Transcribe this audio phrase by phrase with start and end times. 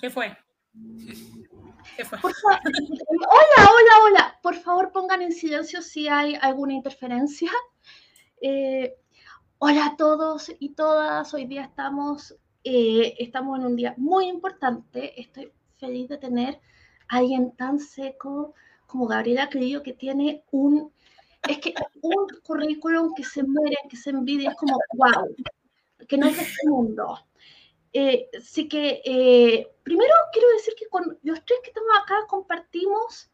[0.00, 0.36] ¿Qué fue?
[1.96, 2.18] ¿Qué fue?
[2.18, 4.38] hola, hola, hola.
[4.42, 7.50] Por favor, pongan en silencio si hay alguna interferencia.
[8.40, 8.96] Eh,
[9.58, 11.32] hola a todos y todas.
[11.32, 15.20] Hoy día estamos, eh, estamos en un día muy importante.
[15.20, 16.60] Estoy feliz de tener
[17.08, 18.54] a alguien tan seco
[18.88, 20.92] como Gabriela Crillo, que tiene un,
[21.48, 25.36] es que un currículum que se muere, que se envidia, es como, wow,
[26.08, 27.16] que no es de este mundo.
[27.92, 33.30] Eh, así que, eh, primero quiero decir que con los tres que estamos acá compartimos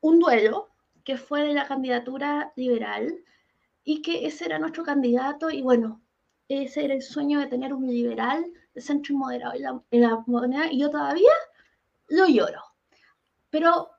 [0.00, 0.70] un duelo
[1.04, 3.24] que fue de la candidatura liberal
[3.84, 6.02] y que ese era nuestro candidato y bueno,
[6.48, 8.44] ese era el sueño de tener un liberal
[8.74, 11.32] de centro y moderado en la, en la moneda y yo todavía
[12.08, 12.62] lo lloro.
[13.50, 13.90] Pero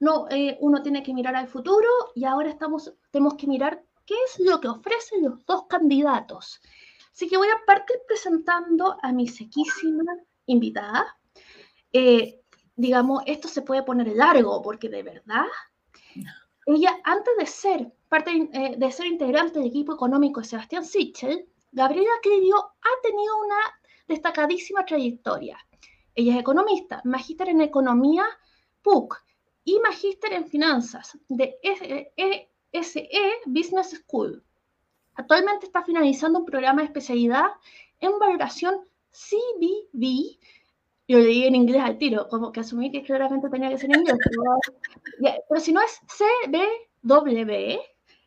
[0.00, 4.14] no, eh, uno tiene que mirar al futuro y ahora estamos, tenemos que mirar qué
[4.26, 6.60] es lo que ofrecen los dos candidatos.
[7.16, 10.04] Así que voy a partir presentando a mi sequísima
[10.44, 11.16] invitada.
[11.90, 12.42] Eh,
[12.74, 15.46] digamos, esto se puede poner largo porque de verdad,
[16.66, 21.48] ella antes de ser parte eh, de ser integrante del equipo económico de Sebastián Sichel,
[21.72, 23.60] Gabriela Crillo ha tenido una
[24.06, 25.56] destacadísima trayectoria.
[26.14, 28.26] Ella es economista, magíster en economía
[28.82, 29.16] PUC
[29.64, 34.45] y magíster en finanzas de SE Business School.
[35.16, 37.46] Actualmente está finalizando un programa de especialidad
[38.00, 40.38] en valoración CBV.
[41.08, 44.00] Yo leí en inglés al tiro, como que asumí que claramente tenía que ser en
[44.00, 44.18] inglés.
[45.48, 47.50] Pero, si no es CBW,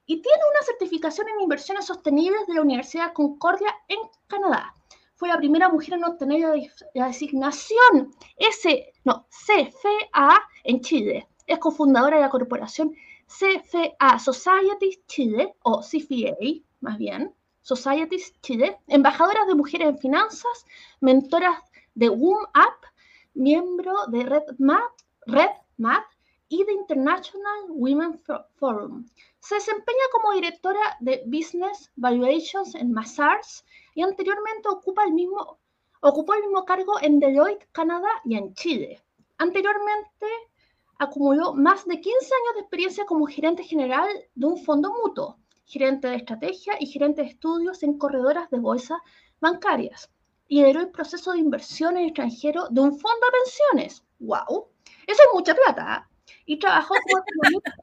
[0.05, 4.73] y tiene una certificación en inversiones sostenibles de la Universidad Concordia en Canadá.
[5.13, 11.27] Fue la primera mujer en obtener la, designación S, no, CFA en Chile.
[11.45, 12.95] Es cofundadora de la corporación
[13.27, 20.65] CFA Societies Chile, o CFA, más bien, Societies Chile, embajadoras de mujeres en finanzas,
[21.01, 21.59] mentoras
[21.93, 22.87] de WOM Up,
[23.33, 24.91] miembro de RedMap,
[25.25, 26.05] RedMap
[26.47, 28.19] y de International Women
[28.55, 29.05] Forum.
[29.39, 35.59] Se desempeña como directora de Business Valuations en Mazars y anteriormente ocupa el mismo,
[36.01, 39.01] ocupó el mismo cargo en Deloitte, Canadá y en Chile.
[39.37, 40.27] Anteriormente
[40.97, 45.37] acumuló más de 15 años de experiencia como gerente general de un fondo mutuo,
[45.69, 49.01] gerente de estrategia y gerente de estudios en corredoras de bolsa
[49.39, 50.11] bancarias.
[50.49, 54.03] Lideró el proceso de inversión en extranjero de un fondo de pensiones.
[54.19, 54.67] ¡Wow!
[55.07, 55.85] Eso es mucha plata.
[55.87, 56.09] ¿ah?
[56.45, 57.73] y trabajó como economista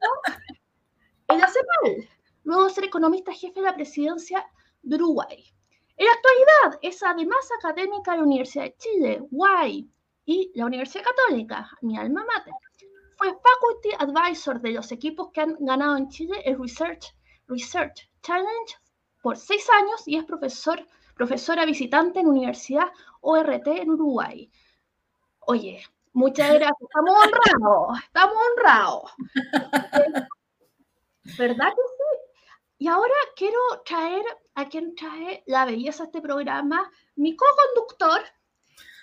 [1.29, 2.09] en la CEPAL,
[2.43, 4.45] luego de ser economista jefe de la presidencia
[4.81, 5.53] de Uruguay.
[5.97, 9.89] En la actualidad es además académica de la Universidad de Chile, UAI,
[10.25, 12.53] y la Universidad Católica, mi alma mater.
[13.17, 17.15] Fue faculty advisor de los equipos que han ganado en Chile el Research,
[17.47, 18.75] Research Challenge
[19.21, 20.85] por seis años y es profesor,
[21.15, 22.87] profesora visitante en Universidad
[23.21, 24.51] ORT en Uruguay.
[25.39, 25.83] Oye,
[26.17, 26.81] Muchas gracias.
[26.81, 29.11] Estamos honrados, estamos honrados.
[31.37, 32.33] ¿Verdad que sí?
[32.79, 34.25] Y ahora quiero traer
[34.55, 38.21] a quien trae la belleza a este programa, mi co-conductor,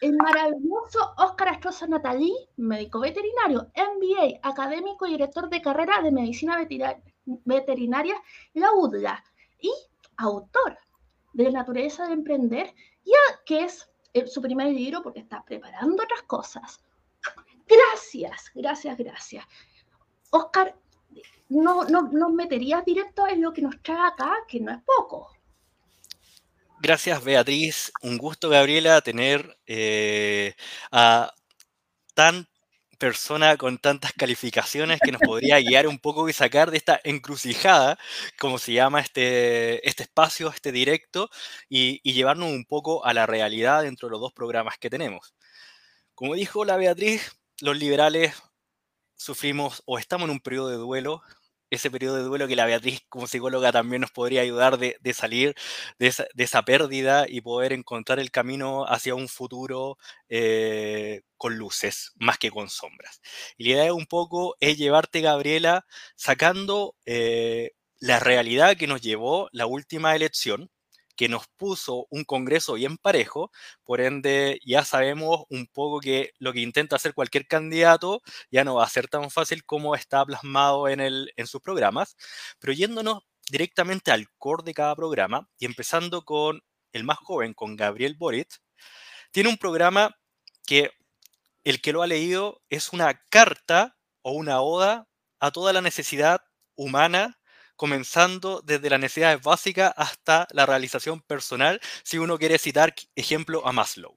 [0.01, 6.59] el maravilloso Óscar Astroza Natalí, médico veterinario, MBA, académico y director de carrera de medicina
[6.59, 7.14] veterinaria,
[8.55, 9.25] la UDLA,
[9.61, 9.73] y
[10.17, 10.79] autor
[11.33, 12.75] de naturaleza de emprender,
[13.05, 16.81] ya que es eh, su primer libro porque está preparando otras cosas.
[17.67, 19.45] Gracias, gracias, gracias.
[20.31, 20.77] Oscar,
[21.49, 25.31] no, no, nos meterías directo en lo que nos trae acá, que no es poco.
[26.81, 27.93] Gracias, Beatriz.
[28.03, 30.55] Un gusto, Gabriela, tener eh,
[30.91, 31.33] a
[32.15, 32.47] tan
[33.05, 37.99] persona con tantas calificaciones que nos podría guiar un poco y sacar de esta encrucijada,
[38.39, 41.29] como se llama este, este espacio, este directo,
[41.69, 45.35] y, y llevarnos un poco a la realidad dentro de los dos programas que tenemos.
[46.15, 48.35] Como dijo la Beatriz, los liberales
[49.17, 51.23] sufrimos o estamos en un periodo de duelo,
[51.71, 55.55] ese periodo de duelo que la Beatriz como psicóloga también nos podría ayudar de, salir
[55.99, 59.99] de esa, pérdida y poder encontrar el camino hacia un futuro
[60.29, 63.21] eh, con luces más que con sombras.
[63.57, 65.87] Y la idea un poco es llevarte, Gabriela,
[66.17, 70.71] sacando eh, la realidad que nos llevó la última elección,
[71.17, 73.51] que nos puso un Congreso bien parejo,
[73.85, 78.77] por ende ya sabemos un poco que lo que intenta hacer cualquier candidato ya no
[78.77, 82.17] va a ser tan fácil como está plasmado en, el, en sus programas,
[82.59, 86.63] pero yéndonos directamente al core de cada programa y empezando con
[86.93, 88.61] el más joven, con Gabriel Boric,
[89.33, 90.17] tiene un programa
[90.67, 90.91] que
[91.65, 95.09] el que lo ha leído es una carta o una oda
[95.41, 96.41] a toda la necesidad
[96.77, 97.39] humana
[97.77, 103.73] comenzando desde las necesidades básicas hasta la realización personal, si uno quiere citar ejemplo a
[103.73, 104.17] Maslow.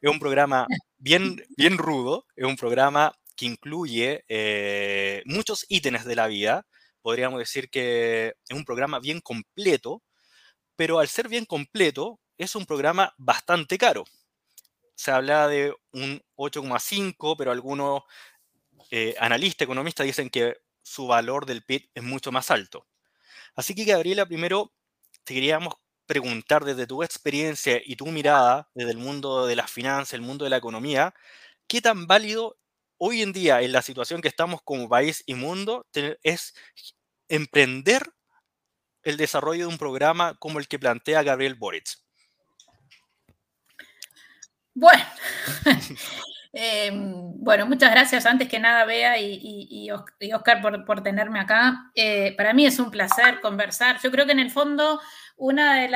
[0.00, 0.66] Es un programa
[0.98, 6.66] bien, bien rudo, es un programa que incluye eh, muchos ítems de la vida.
[7.02, 10.02] Podríamos decir que es un programa bien completo,
[10.76, 14.04] pero al ser bien completo, es un programa bastante caro.
[14.94, 18.02] Se habla de un 8,5, pero algunos
[18.90, 22.86] eh, analistas, economistas dicen que su valor del PIB es mucho más alto.
[23.54, 24.72] Así que, Gabriela, primero
[25.24, 25.74] te queríamos
[26.06, 30.44] preguntar desde tu experiencia y tu mirada desde el mundo de las finanzas, el mundo
[30.44, 31.14] de la economía,
[31.66, 32.58] ¿qué tan válido
[32.98, 35.86] hoy en día en la situación que estamos como país y mundo
[36.22, 36.54] es
[37.28, 38.02] emprender
[39.02, 41.98] el desarrollo de un programa como el que plantea Gabriel Boric?
[44.74, 45.04] Bueno,
[46.54, 51.90] Em, bueno, muchas gracias antes que nada, Bea y, Oscar, por, tenerme acá.
[51.94, 53.98] Eh, para mí es un placer conversar.
[54.02, 55.00] Yo creo que en el fondo
[55.36, 55.90] uno de,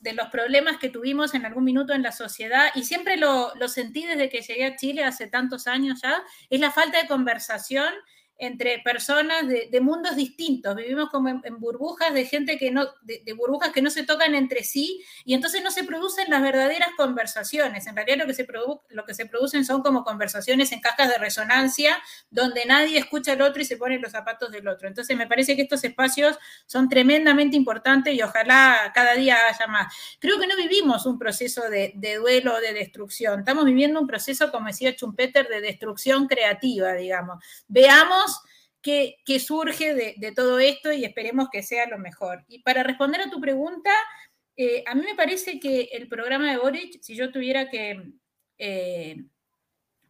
[0.00, 3.68] de los problemas que tuvimos en algún minuto en la sociedad, y siempre lo, lo
[3.68, 7.92] sentí desde que llegué a Chile hace tantos años ya, es la falta de conversación
[8.38, 10.74] entre personas de, mundos distintos.
[10.74, 14.64] Vivimos como en, burbujas de gente que no, de, burbujas que no se tocan entre
[14.64, 17.86] sí y entonces no se producen las verdaderas conversaciones.
[17.86, 18.46] En realidad lo que se,
[18.90, 23.42] lo que se producen son como conversaciones en cajas de resonancia donde nadie escucha al
[23.42, 24.88] otro y se pone los zapatos del otro.
[24.88, 29.94] Entonces me parece que estos espacios son tremendamente importantes y ojalá cada día haya más.
[30.18, 33.40] Creo que no vivimos un proceso de, de duelo o de destrucción.
[33.40, 37.44] Estamos viviendo un proceso, como decía Schumpeter, de destrucción creativa, digamos.
[37.68, 38.23] Veamos
[38.84, 42.44] que, surge de, todo esto y esperemos que sea lo mejor.
[42.48, 43.90] Y para responder a tu pregunta,
[44.56, 48.12] eh, a mí me parece que el programa de Boric, si yo tuviera que...
[48.58, 49.24] Eh,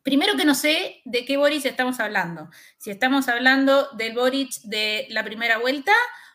[0.02, 2.50] primero que no sé de qué Boric estamos hablando.
[2.76, 5.92] Si estamos hablando del Boric de la primera vuelta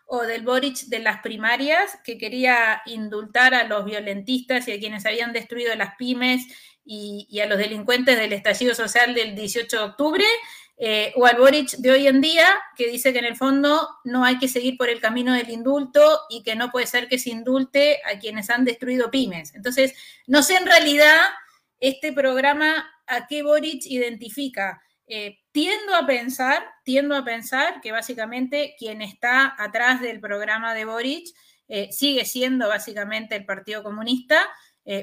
[0.07, 5.05] o del Boric de las primarias, que quería indultar a los violentistas y a quienes
[5.05, 6.47] habían destruido las pymes
[6.85, 10.25] y, y a los delincuentes del estallido social del 18 de octubre,
[10.81, 12.47] eh, o al Boric de hoy en día,
[12.77, 16.21] que dice que en el fondo no hay que seguir por el camino del indulto
[16.29, 19.53] y que no puede ser que se indulte a quienes han destruido pymes.
[19.55, 19.93] Entonces,
[20.25, 21.19] no sé en realidad
[21.81, 24.81] este programa a qué Boric identifica.
[25.05, 30.85] Eh, tiendo a pensar, tiendo a pensar que básicamente quien está atrás del programa de
[30.85, 31.27] Boric
[31.67, 34.47] eh, sigue siendo básicamente el Partido Comunista,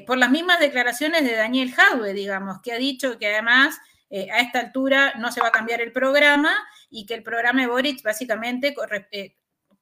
[0.05, 4.39] por las mismas declaraciones de Daniel Jadwe, digamos, que ha dicho que además eh, a
[4.39, 6.55] esta altura no se va a cambiar el programa
[6.89, 8.73] y que el programa de Boric básicamente
[9.11, 9.35] eh,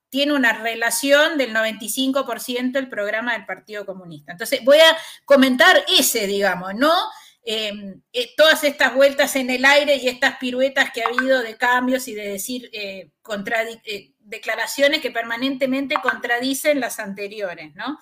[0.10, 4.32] tiene una relación del 95% del programa del Partido Comunista.
[4.32, 6.92] Entonces, voy a comentar ese, digamos, ¿no?
[7.48, 8.02] Eh,
[8.36, 12.16] todas estas vueltas en el aire y estas piruetas que ha habido de cambios y
[12.16, 12.72] de decir
[14.18, 18.00] declaraciones que permanentemente contradicen las anteriores, ¿no?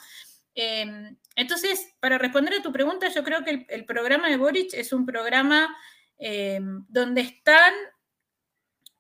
[1.36, 5.06] Entonces, para responder a tu pregunta, yo creo que el programa de Boric es un
[5.06, 5.76] programa
[6.18, 7.74] eh, donde están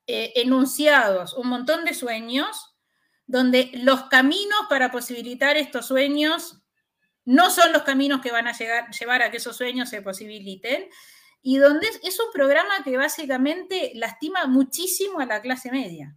[0.05, 2.75] eh, enunciados un montón de sueños,
[3.25, 6.61] donde los caminos para posibilitar estos sueños
[7.25, 10.89] no son los caminos que van a llevar a que esos sueños se posibiliten,
[11.41, 16.15] y donde es un programa que básicamente lastima muchísimo a la clase media.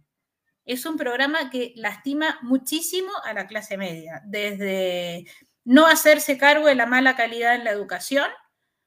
[0.65, 5.25] Es un programa que lastima muchísimo a la clase media, desde
[5.63, 8.29] no hacerse cargo de la mala calidad en la educación,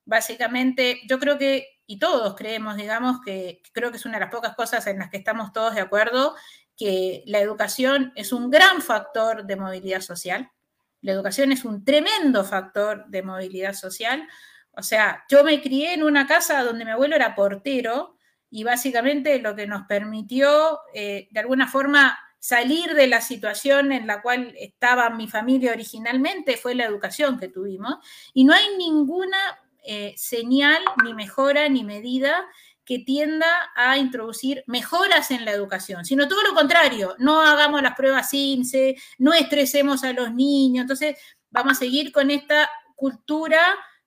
[0.07, 4.31] básicamente yo creo que y todos creemos, digamos, que creo que es una de las
[4.31, 6.37] pocas cosas en las que estamos todos de acuerdo,
[6.77, 10.53] que la educación es un gran factor de movilidad social.
[11.01, 14.25] La educación es un tremendo factor de movilidad social.
[14.71, 18.15] O sea, yo me crié en una casa donde mi abuelo era portero
[18.49, 24.07] y básicamente lo que nos permitió, eh, de alguna forma, salir de la situación en
[24.07, 27.97] la cual estaba mi familia originalmente fue la educación que tuvimos.
[28.33, 29.37] Y no hay ninguna
[29.85, 32.47] eh, señal, ni mejora, ni medida
[32.85, 33.47] que tienda
[33.77, 38.97] a introducir mejoras en la educación, sino todo lo contrario, no hagamos las pruebas INSE,
[39.19, 41.17] no estresemos a los niños, entonces
[41.51, 43.61] vamos a seguir con esta cultura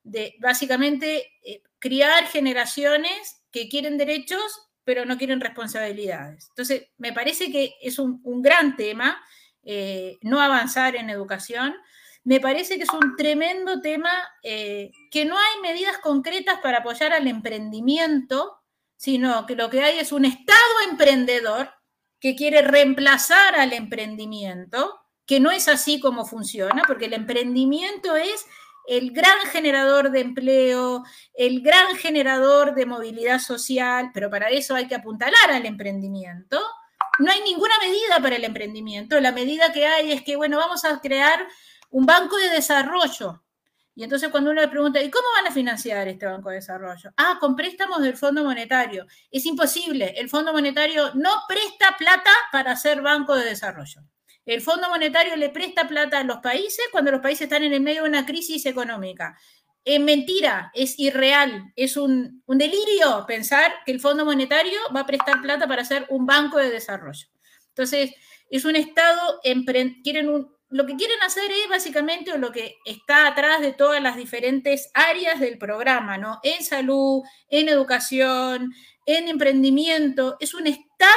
[0.03, 6.47] de básicamente eh, criar generaciones que quieren derechos pero no quieren responsabilidades.
[6.49, 9.21] Entonces, me parece que es un, gran tema
[9.63, 11.75] eh, no avanzar en educación
[12.23, 14.11] me parece que es un tremendo tema
[14.43, 18.59] eh, que no hay medidas concretas para apoyar al emprendimiento,
[18.95, 21.69] sino que lo que hay es un Estado emprendedor
[22.19, 28.45] que quiere reemplazar al emprendimiento, que no es así como funciona, porque el emprendimiento es
[28.87, 31.03] el gran generador de empleo,
[31.33, 36.61] el gran generador de movilidad social, pero para eso hay que apuntalar al emprendimiento.
[37.19, 39.19] No hay ninguna medida para el emprendimiento.
[39.19, 41.45] La medida que hay es que, bueno, vamos a crear
[41.93, 43.43] un banco de desarrollo
[43.95, 47.11] Y entonces cuando uno le pregunta, ¿y cómo van a financiar este Banco de Desarrollo?
[47.15, 49.05] Ah, con préstamos del Fondo Monetario.
[49.29, 50.15] Es imposible.
[50.17, 54.01] El Fondo Monetario no presta plata para hacer Banco de Desarrollo.
[54.45, 57.81] El Fondo Monetario le presta plata a los países cuando los países están en el
[57.81, 59.37] medio de una crisis económica.
[59.85, 65.05] Es mentira, es irreal, es un, un delirio pensar que el Fondo Monetario va a
[65.05, 67.27] prestar plata para hacer un banco de desarrollo.
[67.69, 68.15] Entonces,
[68.49, 69.39] es un Estado,
[70.03, 74.15] quieren un, lo que quieren hacer es básicamente lo que está atrás de todas las
[74.15, 76.39] diferentes áreas del programa, ¿no?
[76.41, 78.73] En salud, en educación,
[79.05, 80.35] en emprendimiento.
[80.39, 81.13] Es un Estado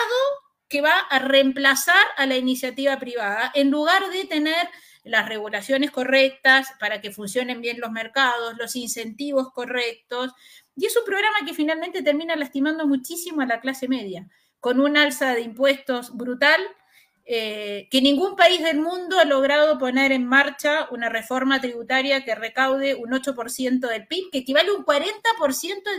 [0.68, 4.68] que va a reemplazar a la iniciativa privada en lugar de tener
[5.04, 10.32] las regulaciones correctas para que funcionen bien los mercados, los incentivos correctos.
[10.76, 14.28] Y es un programa que finalmente termina lastimando muchísimo a la clase media,
[14.60, 16.60] con un alza de impuestos brutal
[17.28, 22.36] eh, que ningún país del mundo ha logrado poner en marcha una reforma tributaria que
[22.36, 25.02] recaude un 8% del PIB, que equivale a un 40%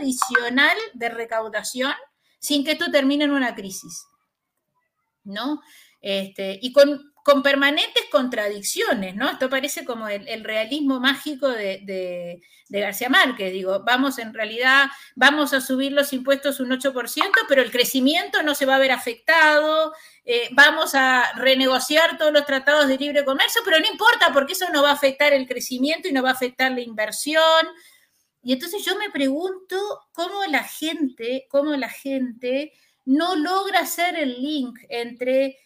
[0.00, 1.92] adicional de recaudación
[2.38, 4.06] sin que esto termine en una crisis.
[5.24, 5.60] ¿No?
[6.00, 9.30] Este, y con con permanentes contradicciones, ¿no?
[9.30, 15.60] Esto parece como el, realismo mágico de, García Márquez, digo, vamos en realidad, vamos a
[15.60, 16.92] subir los impuestos un 8%,
[17.48, 19.92] pero el crecimiento no se va a ver afectado,
[20.24, 24.66] eh, vamos a renegociar todos los tratados de libre comercio, pero no importa porque eso
[24.72, 27.66] no va a afectar el crecimiento y no va a afectar la inversión.
[28.42, 29.76] Y entonces yo me pregunto
[30.12, 32.72] cómo la gente, cómo la gente
[33.04, 35.56] no logra hacer el link entre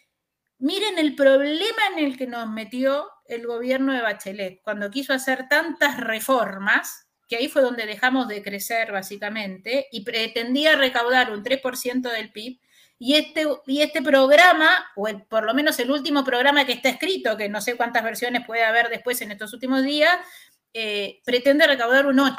[0.62, 5.48] Miren el problema en el que nos metió el gobierno de Bachelet cuando quiso hacer
[5.48, 12.02] tantas reformas, que ahí fue donde dejamos de crecer básicamente, y pretendía recaudar un 3%
[12.12, 12.60] del PIB.
[12.96, 17.36] Y este, y este programa, o por lo menos el último programa que está escrito,
[17.36, 20.16] que no sé cuántas versiones puede haber después en estos últimos días,
[20.72, 22.36] eh, pretende recaudar un 8.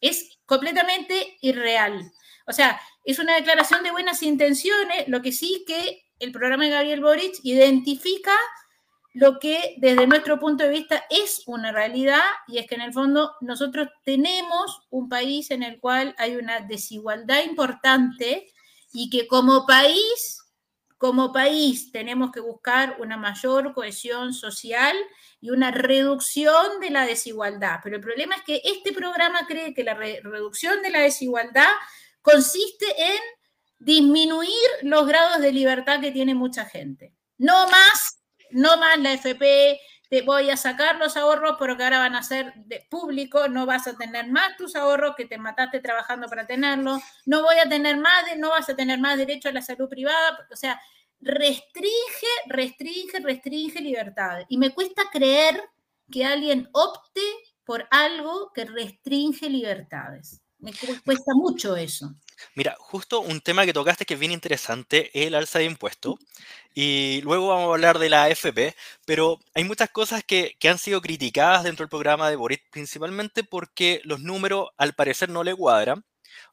[0.00, 2.12] Es completamente irreal.
[2.46, 6.70] O sea, es una declaración de buenas intenciones, lo que sí que el programa de
[6.70, 8.32] Gabriel Boric identifica
[9.12, 12.92] lo que desde nuestro punto de vista es una realidad y es que en el
[12.92, 18.52] fondo nosotros tenemos un país en el cual hay una desigualdad importante
[18.92, 20.44] y que como país,
[20.96, 24.96] como país tenemos que buscar una mayor cohesión social
[25.40, 27.80] y una reducción de la desigualdad.
[27.82, 31.70] Pero el problema es que este programa cree que la reducción de la desigualdad
[32.22, 33.18] consiste en
[33.80, 37.12] disminuir los grados de libertad que tiene mucha gente.
[37.38, 38.20] No más,
[38.50, 42.52] no más la FP, te voy a sacar los ahorros porque ahora van a ser
[42.66, 47.00] de público, no vas a tener más tus ahorros que te mataste trabajando para tenerlos,
[47.26, 50.46] no voy a tener más, no vas a tener más derecho a la salud privada,
[50.52, 50.80] o sea,
[51.20, 54.46] restringe, restringe, restringe libertades.
[54.48, 55.62] Y me cuesta creer
[56.10, 57.22] que alguien opte
[57.64, 60.42] por algo que restringe libertades.
[60.58, 60.72] Me
[61.04, 62.14] cuesta mucho eso.
[62.54, 66.16] Mira, justo un tema que tocaste que es bien interesante es el alza de impuestos.
[66.74, 71.00] Y luego vamos a hablar de la AFP, pero hay muchas cosas que, han sido
[71.00, 76.04] criticadas dentro del programa de Boris, principalmente porque los números al parecer no le cuadran,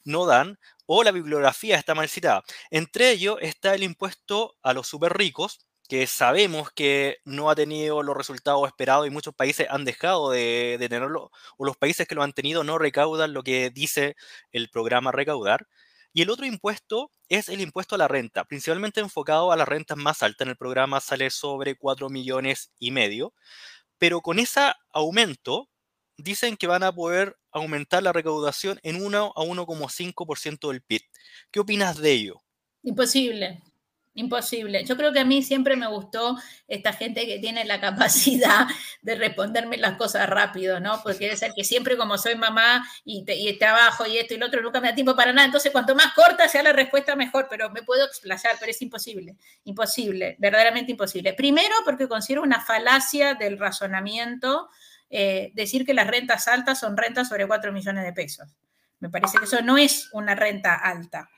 [0.03, 2.43] no dan, o la bibliografía está mal citada.
[2.71, 8.03] Entre ellos está el impuesto a los super ricos, que sabemos que no ha tenido
[8.03, 12.23] los resultados esperados y muchos países han dejado de, tenerlo, o los países que lo
[12.23, 14.15] han tenido no recaudan lo que dice
[14.51, 15.67] el programa recaudar.
[16.13, 19.97] Y el otro impuesto es el impuesto a la renta, principalmente enfocado a las rentas
[19.97, 20.45] más altas.
[20.45, 23.33] En el programa sale sobre 4 millones y medio,
[23.97, 25.69] pero con ese aumento
[26.17, 31.01] dicen que van a poder aumentar la recaudación en 1 a 1,5% del PIB.
[31.51, 32.41] ¿Qué opinas de ello?
[32.83, 33.61] Imposible.
[34.17, 34.83] Imposible.
[34.83, 38.65] Yo creo que a mí siempre me gustó esta gente que tiene la capacidad
[39.03, 41.03] de responderme las cosas rápido, ¿no?
[41.03, 43.23] Porque quiere ser que siempre como soy mamá y,
[43.59, 45.45] trabajo y esto y lo otro, nunca me da tiempo para nada.
[45.45, 49.35] Entonces, cuanto más corta sea la respuesta, mejor, pero me puedo explayar, pero es imposible,
[49.65, 51.33] imposible, verdaderamente imposible.
[51.33, 54.67] Primero, porque considero una falacia del razonamiento
[55.11, 58.47] eh, decir que las rentas altas son rentas sobre 4 millones de pesos.
[58.99, 61.29] Me parece que eso no es una renta alta.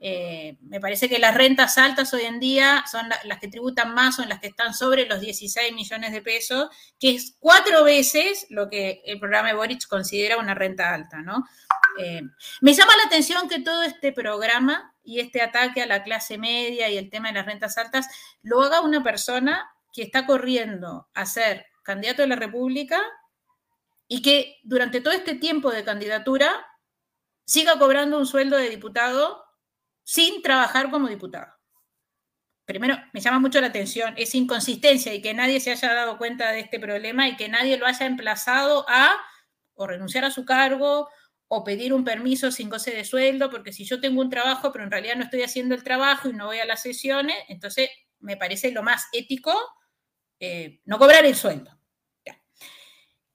[0.00, 4.14] Eh, me parece que las rentas altas hoy en día son las que tributan más,
[4.16, 6.68] son las que están sobre los 16 millones de pesos,
[7.00, 11.44] que es cuatro veces lo que el programa de Boric considera una renta alta, ¿no?
[11.98, 12.22] Eh,
[12.60, 16.88] me llama la atención que todo este programa y este ataque a la clase media
[16.88, 18.06] y el tema de las rentas altas
[18.42, 23.02] lo haga una persona que está corriendo a ser candidato de la República
[24.06, 26.66] y que durante todo este tiempo de candidatura
[27.44, 29.47] siga cobrando un sueldo de diputado
[30.08, 31.52] sin trabajar como diputado.
[32.64, 36.50] Primero, me llama mucho la atención esa inconsistencia y que nadie se haya dado cuenta
[36.50, 39.14] de este problema y que nadie lo haya emplazado a
[39.74, 41.10] o renunciar a su cargo
[41.46, 44.84] o pedir un permiso sin goce de sueldo, porque si yo tengo un trabajo, pero
[44.84, 48.38] en realidad no estoy haciendo el trabajo y no voy a las sesiones, entonces me
[48.38, 49.54] parece lo más ético
[50.40, 51.78] eh, no cobrar el sueldo.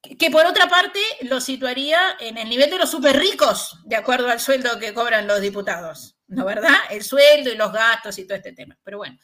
[0.02, 4.30] Que por otra parte lo situaría en el nivel de los súper ricos, de acuerdo
[4.30, 6.76] al sueldo que cobran los diputados, ¿no verdad?
[6.90, 8.78] El sueldo y los gastos y todo este tema.
[8.84, 9.18] Pero bueno,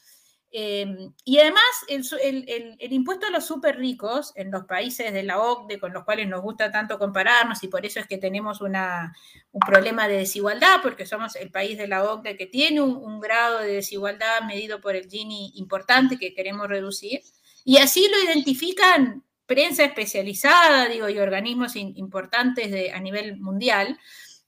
[0.52, 5.80] Em, y además, el, impuesto a los súper ricos en los países de la OCDE
[5.80, 10.08] con los cuales nos gusta tanto compararnos y por eso es que tenemos un problema
[10.08, 14.42] de desigualdad, porque somos el país de la OCDE que tiene un, grado de desigualdad
[14.48, 17.22] medido por el Gini importante que queremos reducir.
[17.64, 24.00] Y así lo identifican prensa especializada, digo, y organismos importantes de, a nivel mundial.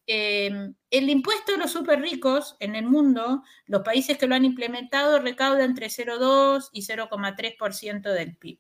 [0.07, 4.45] Em, el impuesto a los súper ricos en el mundo, los países que lo han
[4.45, 8.59] implementado recauda entre 0,2 y 0,3% del PIB.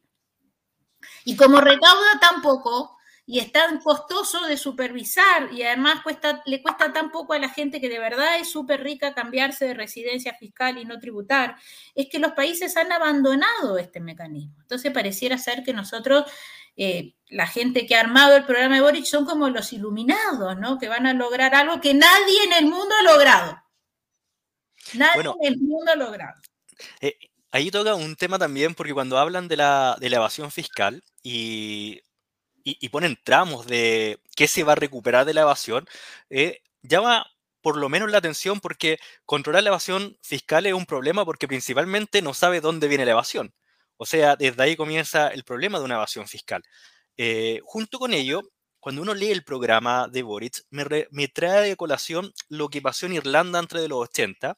[1.25, 2.95] Y como recauda tan poco
[3.25, 6.01] y es tan costoso de supervisar y además
[6.45, 9.73] le cuesta tan poco a la gente que de verdad es súper rica cambiarse de
[9.73, 11.55] residencia fiscal y no tributar,
[11.95, 14.55] es que los países han abandonado este mecanismo.
[14.61, 16.25] Entonces pareciera ser que nosotros
[16.75, 20.77] eh, la gente que ha armado el programa de Boric son como los iluminados, ¿no?
[20.77, 23.63] Que van a lograr algo que nadie en el mundo ha logrado.
[24.93, 26.41] Nadie en el mundo ha logrado.
[26.99, 27.17] Eh,
[27.51, 32.01] ahí toca un tema también, porque cuando hablan de la, evasión fiscal y,
[32.91, 35.87] ponen tramos de qué se va a recuperar de la evasión,
[36.29, 37.25] eh, llama
[37.61, 42.21] por lo menos la atención porque controlar la evasión fiscal es un problema porque principalmente
[42.21, 43.53] no sabe dónde viene la evasión.
[44.01, 46.63] O sea, desde ahí comienza el problema de una evasión fiscal.
[47.17, 48.41] Eh, junto con ello,
[48.79, 53.13] cuando uno lee el programa de Boric, me, trae de colación lo que pasó en
[53.13, 54.57] Irlanda entre los 80,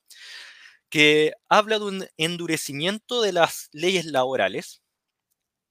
[0.87, 4.81] que habla de un endurecimiento de las leyes laborales,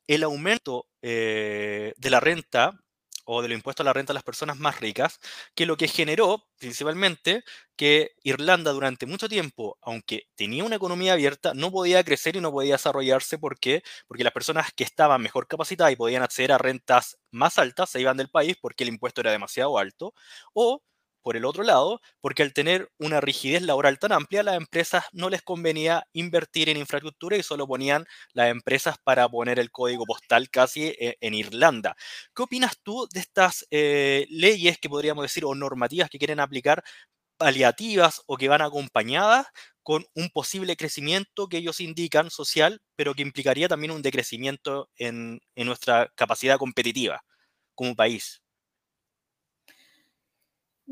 [0.07, 2.79] el aumento eh, de la renta
[3.25, 5.19] o del impuesto a la renta a las personas más ricas,
[5.55, 7.45] que lo que generó principalmente
[7.77, 12.53] que Irlanda durante mucho tiempo, aunque tenía una economía abierta, no podía crecer y no
[12.53, 13.39] podía desarrollarse.
[13.39, 13.83] ¿Por qué?
[14.07, 18.01] Porque las personas que estaban mejor capacitadas y podían acceder a rentas más altas se
[18.01, 20.15] iban del país porque el impuesto era demasiado alto,
[20.55, 20.83] o
[21.23, 25.31] por el otro lado, porque al tener una rigidez laboral tan amplia, las empresas no
[25.31, 30.51] les convenía invertir en infraestructura y solo ponían las empresas para poner el código postal
[30.51, 31.97] casi e, en, Irlanda.
[32.35, 36.83] ¿Qué opinas tú de estas eh, leyes que podríamos decir o normativas que quieren aplicar
[37.37, 39.47] paliativas o que van acompañadas
[39.83, 45.41] con un posible crecimiento que ellos indican social, pero que implicaría también un decrecimiento en
[45.57, 47.25] nuestra capacidad competitiva
[47.75, 48.43] como país?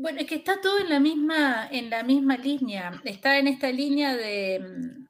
[0.01, 2.99] Bueno, es que está todo en la misma, en la misma línea.
[3.03, 5.05] Está en esta línea de mm,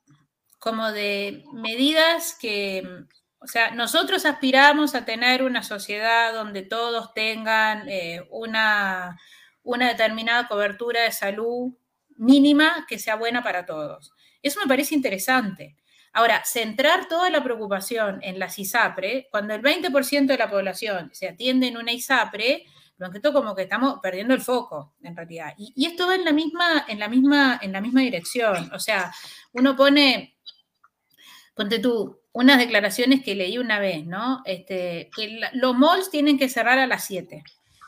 [0.59, 3.07] como de medidas que, mm,
[3.39, 9.17] o sea, nosotros aspiramos a tener una sociedad donde todos tengan eh, una,
[9.63, 11.73] una determinada cobertura de salud
[12.17, 14.11] mínima que sea buena para todos.
[14.43, 15.77] Eso me parece interesante.
[16.11, 21.29] Ahora, centrar toda la preocupación en la ISAPRE, cuando el 20% de la población se
[21.29, 22.65] atiende en una ISAPRE,
[23.13, 25.53] esto como que estamos perdiendo el foco, en realidad.
[25.57, 28.71] Y, esto va en la, misma, en, la misma, en la misma dirección.
[28.73, 29.11] O sea,
[29.53, 30.37] uno pone,
[31.55, 34.41] ponte tú, unas declaraciones que leí una vez, ¿no?
[34.45, 37.43] Este, que los malls tienen que cerrar a las 7,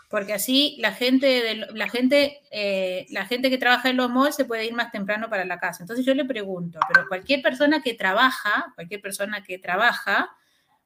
[0.09, 4.35] porque así la gente, de, la, gente, eh, la gente que trabaja en los malls
[4.35, 5.83] se puede ir más temprano para la casa.
[5.83, 10.29] Entonces yo le pregunto, pero cualquier persona que trabaja, cualquier persona que trabaja,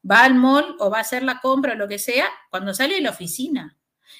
[0.09, 2.95] va al mall o va a hacer la compra o lo que sea cuando sale
[2.95, 3.76] de la oficina.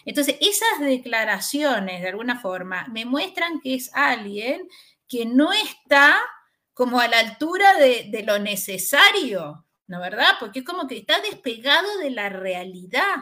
[0.07, 4.69] Entonces, esas declaraciones, de alguna forma, me muestran que es alguien
[5.05, 6.17] que no está
[6.73, 10.35] como a la altura de, lo necesario, ¿no verdad?
[10.39, 13.15] Porque es como que está despegado de la realidad,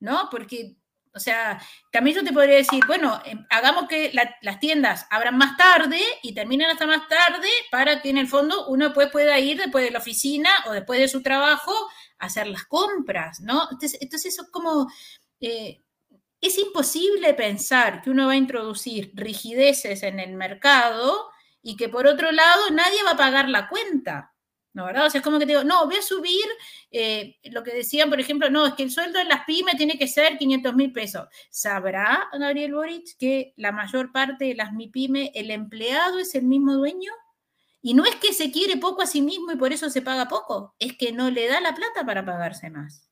[0.00, 0.28] ¿no?
[0.30, 0.76] Porque,
[1.14, 5.56] o sea, también yo te podría decir, bueno, em, hagamos que las tiendas abran más
[5.56, 9.82] tarde y terminen hasta más tarde para que en el fondo uno pueda ir después
[9.82, 11.72] de la oficina o después de su trabajo
[12.18, 13.62] a hacer las compras, ¿no?
[13.70, 14.88] Entonces, entonces eso es como...
[15.40, 15.80] Eh,
[16.40, 21.28] es imposible pensar que uno va a introducir rigideces en el mercado
[21.62, 24.34] y que por otro lado nadie va a pagar la cuenta.
[24.74, 25.06] ¿No, verdad?
[25.06, 26.44] O sea, es como que te digo, no, voy a subir
[26.92, 29.98] eh, lo que decían, por ejemplo, no, es que el sueldo de las pymes tiene
[29.98, 31.26] que ser 500 mil pesos.
[31.50, 36.74] ¿Sabrá Gabriel Boric que la mayor parte de las MIPYME, el empleado es el mismo
[36.74, 37.10] dueño?
[37.82, 40.28] Y no es que se quiere poco a sí mismo y por eso se paga
[40.28, 43.08] poco, es que no le da la plata para pagarse más.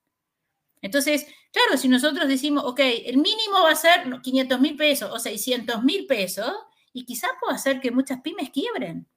[0.82, 1.26] Entonces,
[1.56, 5.82] claro, si nosotros decimos, ok, el mínimo va a ser 500 mil pesos o 600
[5.82, 6.52] mil pesos,
[6.92, 9.08] y quizás pueda hacer que muchas pymes quiebren.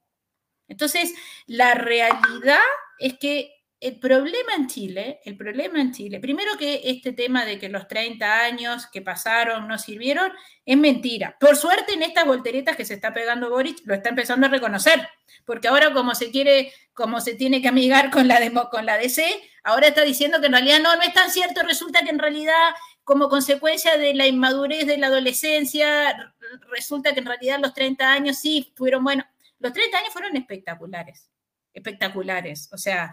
[0.70, 1.14] Entonces,
[1.48, 2.62] la realidad
[3.00, 7.58] es que el problema en Chile, el problema en Chile, primero que este tema de
[7.58, 10.32] que los 30 años que pasaron no sirvieron,
[10.66, 11.38] es mentira.
[11.40, 15.08] Por suerte en estas volteretas que se está pegando Boric lo está empezando a reconocer,
[15.46, 18.98] porque ahora como se quiere, como se tiene que amigar con la, demo, con la
[18.98, 19.24] DC,
[19.64, 22.74] ahora está diciendo que en realidad no, no es tan cierto, resulta que en realidad
[23.10, 26.36] como consecuencia de la inmadurez de la adolescencia,
[26.70, 29.26] resulta que en realidad los 30 años sí fueron buenos.
[29.58, 31.32] Los 30 años fueron espectaculares,
[31.74, 32.70] espectaculares.
[32.72, 33.12] O sea,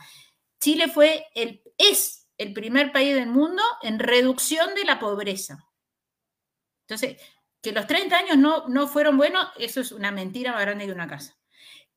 [0.61, 5.67] Chile fue el, es el primer país del mundo en reducción de la pobreza.
[6.83, 7.21] Entonces,
[7.63, 10.93] que los 30 años no, no fueron buenos, eso es una mentira más grande que
[10.93, 11.37] una casa.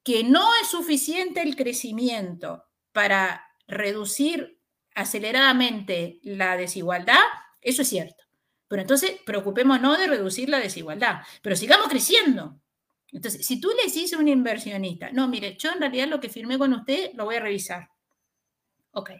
[0.03, 4.59] Que no es suficiente el crecimiento para reducir
[4.95, 7.19] aceleradamente la desigualdad,
[7.61, 8.23] eso es cierto.
[8.67, 12.59] Pero entonces preocupémonos de reducir la desigualdad, pero sigamos creciendo.
[13.11, 16.29] Entonces, si tú le dices a un inversionista, no, mire, yo en realidad lo que
[16.29, 17.88] firmé con usted lo voy a revisar.
[18.91, 19.11] Ok.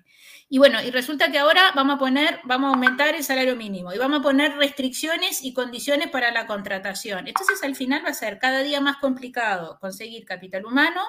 [0.50, 3.94] Y bueno, y resulta que ahora vamos a poner, vamos a aumentar el salario mínimo
[3.94, 7.28] y vamos a poner restricciones y condiciones para la contratación.
[7.28, 11.04] Entonces al final va a ser cada día más complicado conseguir capital humano.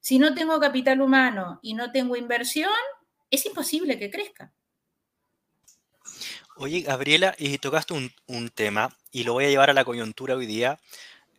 [0.00, 2.70] Si no tengo capital humano y no tengo inversión,
[3.30, 4.52] es imposible que crezca.
[6.58, 10.36] Oye, Gabriela, y tocaste un, un tema y lo voy a llevar a la coyuntura
[10.36, 10.78] hoy día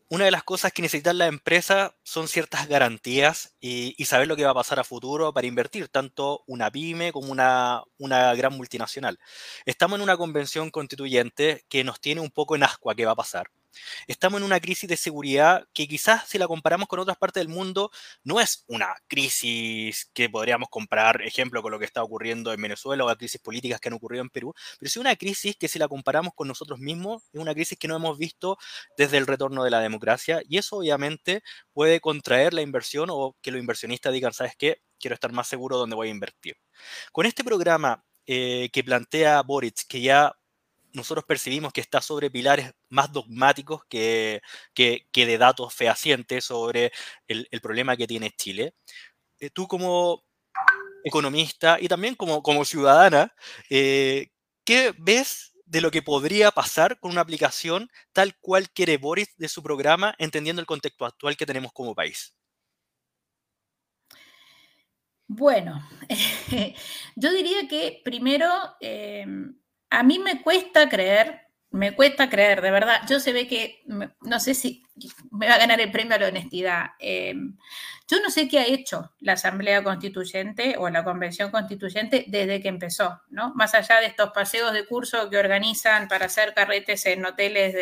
[0.09, 4.45] una de las cosas que necesitan las empresas son ciertas garantías y, saber lo que
[4.45, 9.19] va a pasar a futuro para invertir, tanto una pyme como una, una, gran multinacional.
[9.65, 13.15] Estamos en una convención constituyente que nos tiene un poco en ascua qué va a
[13.15, 13.51] pasar.
[14.07, 17.49] Estamos en una crisis de seguridad que quizás si la comparamos con otras partes del
[17.49, 17.91] mundo
[18.23, 23.03] no es una crisis que podríamos comparar, ejemplo, con lo que está ocurriendo en Venezuela
[23.03, 25.79] o las crisis políticas que han ocurrido en Perú, pero sí una crisis que si
[25.79, 28.57] la comparamos con nosotros mismos es una crisis que no hemos visto
[28.97, 33.51] desde el retorno de la democracia y eso obviamente puede contraer la inversión o que
[33.51, 34.81] los inversionistas digan, ¿sabes qué?
[34.99, 36.57] Quiero estar más seguro donde voy a invertir.
[37.11, 40.36] Con este programa eh, que plantea Boric, que ya
[40.97, 44.41] nosotros percibimos que está sobre pilares más dogmáticos que,
[44.73, 46.91] que, de datos fehacientes sobre
[47.27, 48.73] el, problema que tiene Chile.
[49.39, 50.25] Eh, tú como
[51.03, 53.33] economista y también como, como ciudadana,
[53.69, 54.31] eh,
[54.65, 59.49] ¿qué ves de lo que podría pasar con una aplicación tal cual quiere Boris de
[59.49, 62.33] su programa, entendiendo el contexto actual que tenemos como país?
[65.29, 65.85] Bueno,
[67.15, 73.01] yo diría que primero em, a mí me cuesta creer, me cuesta creer, de verdad.
[73.09, 74.83] Yo se ve que, no sé si
[75.31, 76.91] me va a ganar el premio a la honestidad.
[76.99, 77.57] Em,
[78.07, 82.69] yo no sé qué ha hecho la Asamblea Constituyente o la Convención Constituyente desde que
[82.69, 83.53] empezó, ¿no?
[83.53, 87.75] Más allá de estos paseos de curso que organizan para hacer carretes en hoteles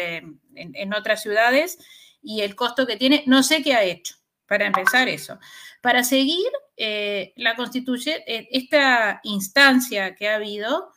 [0.56, 1.78] en, otras ciudades
[2.24, 4.16] y el costo que tiene, no sé qué ha hecho
[4.48, 5.38] para empezar eso.
[5.82, 10.92] Para seguir, eh, la eh, esta instancia que ha habido,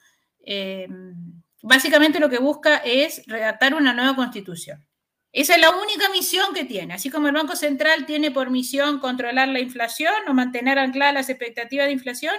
[0.50, 4.82] Em, básicamente lo que busca es redactar una nueva constitución.
[5.30, 6.94] Esa es la única misión que tiene.
[6.94, 11.28] Así como el Banco Central tiene por misión controlar la inflación o mantener ancladas las
[11.28, 12.34] expectativas de inflación,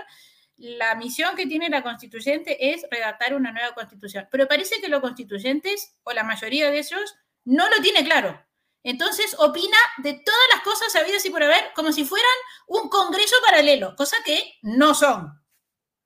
[0.58, 4.28] la misión que tiene la constituyente es redactar una nueva constitución.
[4.32, 8.43] Pero parece que los constituyentes, o la mayoría de ellos, no lo tiene claro.
[8.82, 12.34] Entonces opina de todas las cosas habidas y por haber como si fueran
[12.65, 15.36] un congreso paralelo, cosa que no son.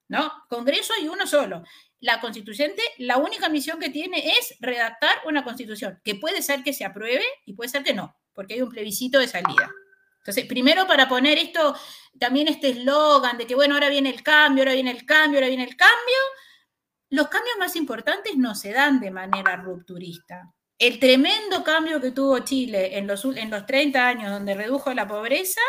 [0.10, 0.32] ¿No?
[0.50, 1.64] Congreso y uno solo
[2.04, 6.74] la constituyente, la única misión que tiene es redactar una constitución, que puede ser que
[6.74, 9.72] se apruebe y puede ser que no, porque hay un plebiscito de salida.
[10.18, 11.78] Entonces, primero para poner esto,
[12.20, 15.48] también este eslogan de que, bueno, ahora viene el cambio, ahora viene el cambio, ahora
[15.48, 16.18] viene el cambio,
[17.10, 20.54] los cambios más importantes no se dan de manera rupturista.
[20.78, 25.08] El tremendo cambio que tuvo Chile en los, en los 30 años donde redujo la
[25.08, 25.62] pobreza,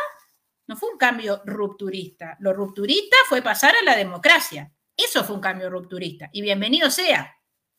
[0.67, 2.37] no fue un cambio rupturista.
[2.41, 4.73] Lo rupturista fue pasar a la democracia.
[4.97, 6.31] Eso fue un cambio rupturista.
[6.33, 7.37] Y bienvenido sea.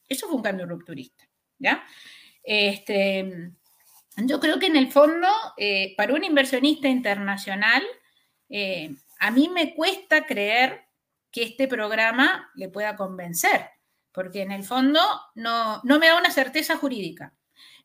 [0.07, 1.27] Eso fue un cambio rupturista.
[1.57, 1.83] ¿ya?
[2.43, 3.51] Este,
[4.17, 7.83] yo creo que en el fondo, eh, para un inversionista internacional,
[8.49, 10.85] eh, a mí me cuesta creer
[11.31, 13.69] que este programa le pueda convencer,
[14.11, 15.01] porque en el fondo
[15.35, 17.34] no, no me da una certeza jurídica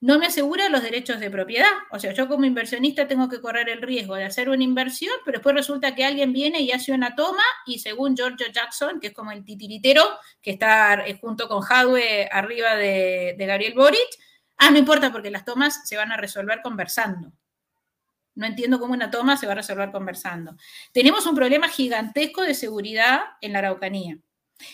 [0.00, 1.70] no me asegura los derechos de propiedad.
[1.90, 5.38] O sea, yo como inversionista tengo que correr el riesgo de hacer una inversión, pero
[5.38, 9.12] después resulta que alguien viene y hace una toma y según George Jackson, que es
[9.12, 10.02] como el titiritero
[10.40, 14.08] que está eh, junto con Hadwe arriba de, Gabriel Boric,
[14.56, 17.32] ah, no importa porque las tomas se van a resolver conversando.
[18.36, 20.56] No entiendo cómo una toma se va a resolver conversando.
[20.92, 24.16] Tenemos un problema gigantesco de seguridad en la Araucanía.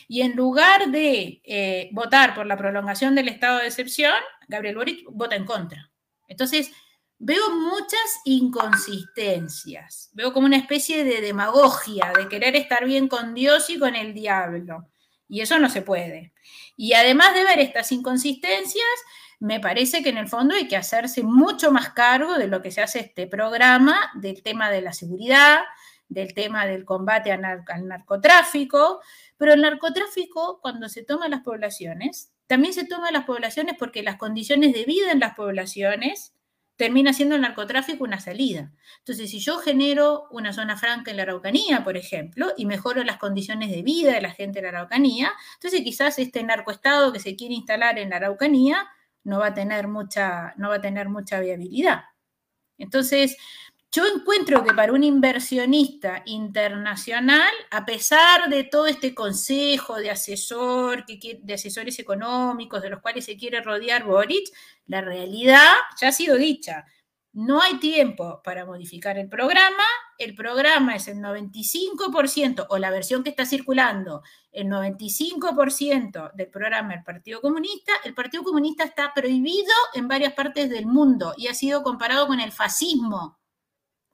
[0.08, 4.14] Y en lugar de eh, votar por la prolongación del estado de excepción,
[4.48, 5.90] Gabriel Boric vota en contra.
[6.28, 6.72] Entonces,
[7.18, 13.70] veo muchas inconsistencias, veo como una especie de demagogia, de querer estar bien con Dios
[13.70, 14.88] y con el diablo.
[15.28, 16.32] Y eso no se puede.
[16.76, 18.84] Y además de ver estas inconsistencias,
[19.38, 22.70] me parece que en el fondo hay que hacerse mucho más cargo de lo que
[22.70, 25.60] se hace este programa, del tema de la seguridad,
[26.08, 27.42] del tema del combate al,
[27.86, 29.00] narcotráfico,
[29.36, 34.16] pero el narcotráfico cuando se toma las poblaciones, también se toma las poblaciones porque las
[34.16, 36.36] condiciones de vida en las poblaciones
[36.76, 38.72] termina siendo el narcotráfico una salida.
[38.98, 43.16] Entonces, si yo genero una zona franca en la Araucanía, por ejemplo, y mejoro las
[43.16, 47.34] condiciones de vida de la gente en la Araucanía, entonces quizás este narcoestado que se
[47.34, 48.86] quiere instalar en la Araucanía
[49.24, 52.04] no va a tener mucha, no va a tener mucha viabilidad.
[52.78, 53.36] Entonces,
[53.96, 61.06] yo encuentro que para un inversionista internacional, a pesar de todo este consejo de asesor,
[61.06, 64.50] de asesores económicos de los cuales se quiere rodear Boric,
[64.84, 66.84] la realidad ya ha sido dicha.
[67.32, 69.84] No hay tiempo para modificar el programa.
[70.18, 76.92] El programa es el 95%, o la versión que está circulando, el 95% del programa
[76.92, 77.92] del Partido Comunista.
[78.04, 82.40] El Partido Comunista está prohibido en varias partes del mundo y ha sido comparado con
[82.40, 83.38] el fascismo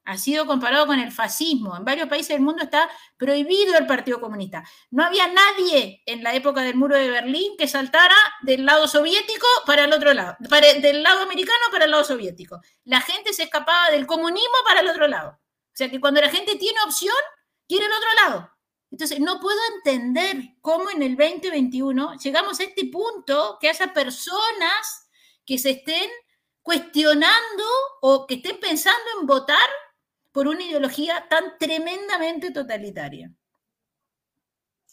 [0.05, 1.77] ha sido comparado con el fascismo.
[1.77, 4.65] En varios países del mundo está prohibido el Partido Comunista.
[4.91, 9.47] No había nadie en la época del muro de Berlín que saltara del lado soviético
[9.67, 10.37] para el otro lado,
[10.81, 12.61] del lado americano para el lado soviético.
[12.85, 15.31] La gente se escapaba del comunismo para el otro lado.
[15.31, 17.15] O sea que cuando la gente tiene opción,
[17.67, 18.53] quiere el otro lado.
[18.91, 25.09] Entonces, no puedo entender cómo en el 2021 llegamos a este punto que haya personas
[25.47, 26.11] que se estén
[26.61, 27.65] cuestionando
[28.03, 29.69] o que estén pensando en votar
[30.33, 33.31] por una ideología tan tremendamente totalitaria.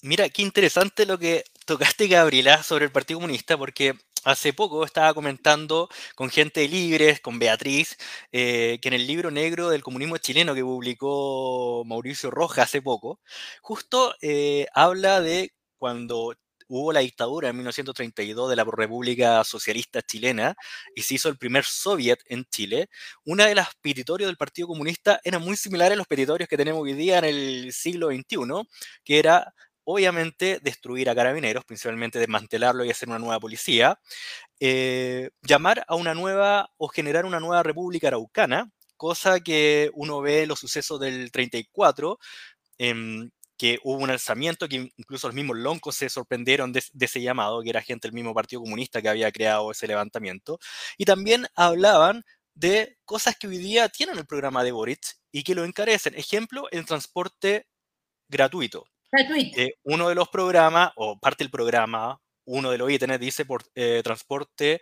[0.02, 5.13] Mira, qué interesante lo que tocaste, Gabriela, sobre el Partido Comunista, porque hace poco estaba
[5.13, 7.97] comentando con gente libres, con Beatriz,
[8.32, 13.19] eh, que en el libro negro del comunismo chileno que publicó Mauricio Roja hace poco,
[13.62, 16.36] justo eh, habla de cuando
[16.69, 20.55] hubo la dictadura en 1932 de la República Socialista Chilena
[20.95, 22.89] y se hizo el primer soviet en Chile,
[23.25, 26.82] una de las petitorios del Partido Comunista era muy similar a los petitorios que tenemos
[26.82, 28.67] hoy día en el siglo XXI,
[29.03, 29.53] que era
[29.84, 33.99] obviamente destruir a carabineros, principalmente desmantelarlo y hacer una nueva policía,
[34.60, 40.45] eh, llamar a una nueva o generar una nueva república araucana, cosa que uno ve
[40.45, 42.19] los sucesos del 34,
[43.60, 47.69] que hubo un alzamiento, que incluso los mismos loncos se sorprendieron de, ese llamado, que
[47.69, 50.60] era gente del mismo Partido Comunista que había creado ese levantamiento,
[50.98, 52.24] y también hablaban
[52.56, 56.15] de cosas que hoy día tienen el programa de Boric y que lo encarecen.
[56.15, 57.67] Ejemplo, el transporte
[58.30, 58.86] gratuito.
[59.12, 59.60] Gratuito.
[59.60, 63.63] Eh, uno de los programas, o parte del programa, uno de los ítems dice por,
[63.76, 64.82] eh, transporte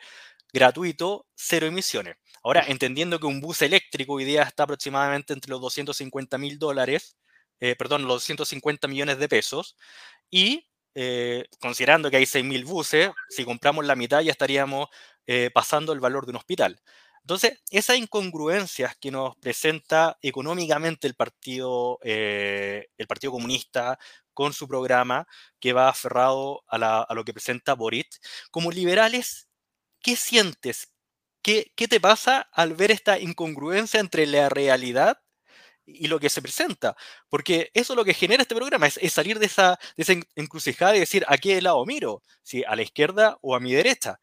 [0.54, 2.16] gratuito, cero emisiones.
[2.44, 7.18] Ahora, entendiendo que un bus eléctrico hoy día está aproximadamente entre los 250 mil dólares,
[7.60, 9.76] eh, perdón, los 150 millones de pesos
[10.30, 14.88] y eh, considerando que hay 6.000 buses, si compramos la mitad ya estaríamos
[15.28, 16.82] eh, pasando el valor de un hospital.
[17.22, 24.00] Entonces, esas incongruencias que nos presenta económicamente el Partido, el partido Comunista
[24.34, 25.28] con su programa,
[25.60, 28.08] que va aferrado a, a, lo que presenta Boric,
[28.50, 29.50] como liberales,
[30.02, 30.94] ¿qué sientes?
[31.42, 35.20] ¿Qué, ¿Qué te pasa al ver esta incongruencia entre la realidad
[35.88, 36.96] y lo que se presenta.
[37.30, 40.96] Porque eso es lo que genera este programa, es, salir de esa, de esa, encrucijada
[40.96, 44.20] y decir a qué lado miro, si a la izquierda o a mi derecha.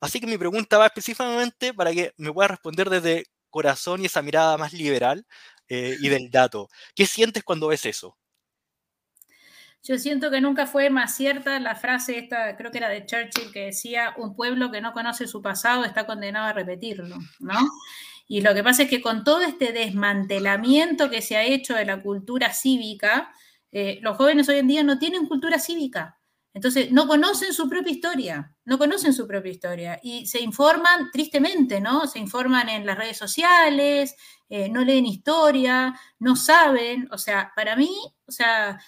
[0.00, 4.20] Así que mi pregunta va específicamente para que me pueda responder desde corazón y esa
[4.20, 5.26] mirada más liberal
[5.68, 6.68] eh, y del dato.
[6.94, 8.18] ¿Qué sientes cuando ves eso?
[9.82, 13.52] Yo siento que nunca fue más cierta la frase esta, creo que era de Churchill,
[13.52, 17.54] que decía, un pueblo que no conoce su pasado está condenado a repetirlo, ¿no?
[18.26, 21.84] Y lo que pasa es que con todo este desmantelamiento que se ha hecho de
[21.84, 23.32] la cultura cívica,
[23.72, 26.18] eh, los jóvenes hoy en día no tienen cultura cívica.
[26.56, 31.82] Entonces, no conocen su propia historia, no conocen su propia historia y se informan tristemente,
[31.82, 32.06] ¿no?
[32.06, 34.16] Se informan en las redes sociales,
[34.48, 37.94] eh, no leen historia, no saben, o sea, para mí,
[38.26, 38.80] o sea,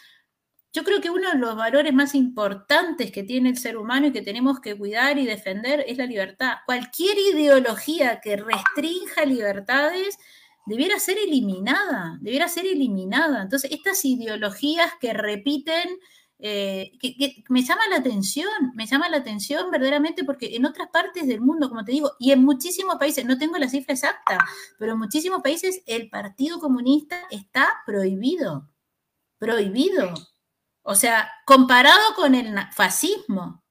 [0.78, 4.12] yo creo que uno de los valores más importantes que tiene el ser humano y
[4.12, 6.58] que tenemos que cuidar y defender es la libertad.
[6.66, 10.16] Cualquier ideología que restrinja libertades
[10.66, 13.42] debiera ser eliminada, debiera ser eliminada.
[13.42, 15.98] Entonces, estas ideologías que repiten,
[16.38, 21.26] eh, que, me llama la atención, me llama la atención verdaderamente porque en otras partes
[21.26, 24.46] del mundo, como te digo, y en muchísimos países, no tengo la cifra exacta,
[24.78, 28.70] pero en muchísimos países el Partido Comunista está prohibido,
[29.40, 30.14] prohibido.
[30.90, 33.62] O sea, comparado con el fascismo.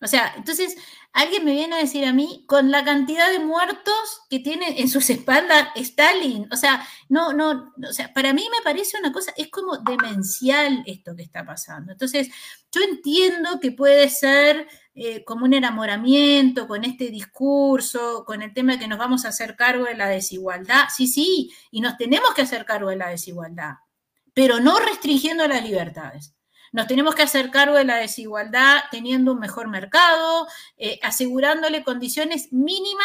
[0.00, 0.78] O sea, entonces
[1.12, 4.88] alguien me viene a decir a mí, con la cantidad de muertos que tiene en
[4.88, 9.34] sus espaldas Stalin, o sea, no, no, o sea, para mí me parece una cosa,
[9.36, 11.92] es como demencial esto que está pasando.
[11.92, 12.28] Entonces,
[12.72, 18.72] yo entiendo que puede ser eh, como un enamoramiento con este discurso, con el tema
[18.72, 20.84] de que nos vamos a hacer cargo de la desigualdad.
[20.96, 23.74] Sí, sí, y nos tenemos que hacer cargo de la desigualdad,
[24.32, 26.37] pero no restringiendo las libertades.
[26.72, 32.52] Nos tenemos que hacer cargo de la desigualdad teniendo un mejor mercado, eh, asegurándole condiciones
[32.52, 33.04] mínimas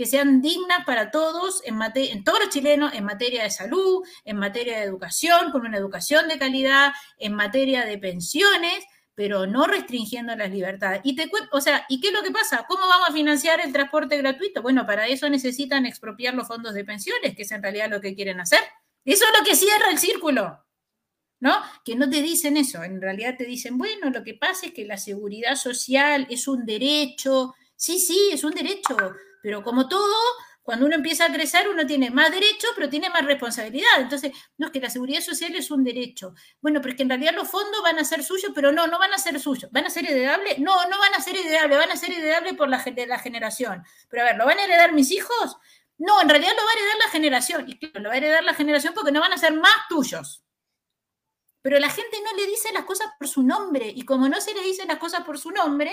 [0.00, 4.78] que sean dignas para todos, en, todos los chilenos, en materia de salud, en materia
[4.78, 8.82] de educación, con una educación de calidad, en materia de pensiones,
[9.14, 11.02] pero no restringiendo las libertades.
[11.04, 12.64] Y te o sea, ¿y qué es lo que pasa?
[12.66, 14.62] ¿Cómo vamos a financiar el transporte gratuito?
[14.62, 18.14] Bueno, para eso necesitan expropiar los fondos de pensiones, que es en realidad lo que
[18.14, 18.60] quieren hacer.
[19.04, 20.64] Eso es lo que cierra el círculo.
[21.40, 21.56] ¿No?
[21.84, 24.84] Que no te dicen eso, en realidad te dicen, bueno, lo que pasa es que
[24.84, 28.96] la seguridad social es un derecho, sí, sí, es un derecho,
[29.42, 30.14] pero como todo,
[30.62, 33.98] cuando uno empieza a crecer, uno tiene más derecho, pero tiene más responsabilidad.
[33.98, 36.34] Entonces, no es que la seguridad social es un derecho.
[36.60, 38.98] Bueno, pero es que en realidad los fondos van a ser suyos, pero no, no
[38.98, 39.70] van a ser suyos.
[39.72, 40.58] ¿Van a ser heredables?
[40.58, 43.82] No, no van a ser heredables, van a ser heredables por la, la generación.
[44.08, 45.56] Pero a ver, ¿lo van a heredar mis hijos?
[45.98, 47.68] No, en realidad lo va a heredar la generación.
[47.68, 50.44] Y claro, lo va a heredar la generación porque no van a ser más tuyos.
[51.62, 53.92] Pero la gente no le dice las cosas por su nombre.
[53.94, 55.92] Y como no se le dicen las cosas por su nombre,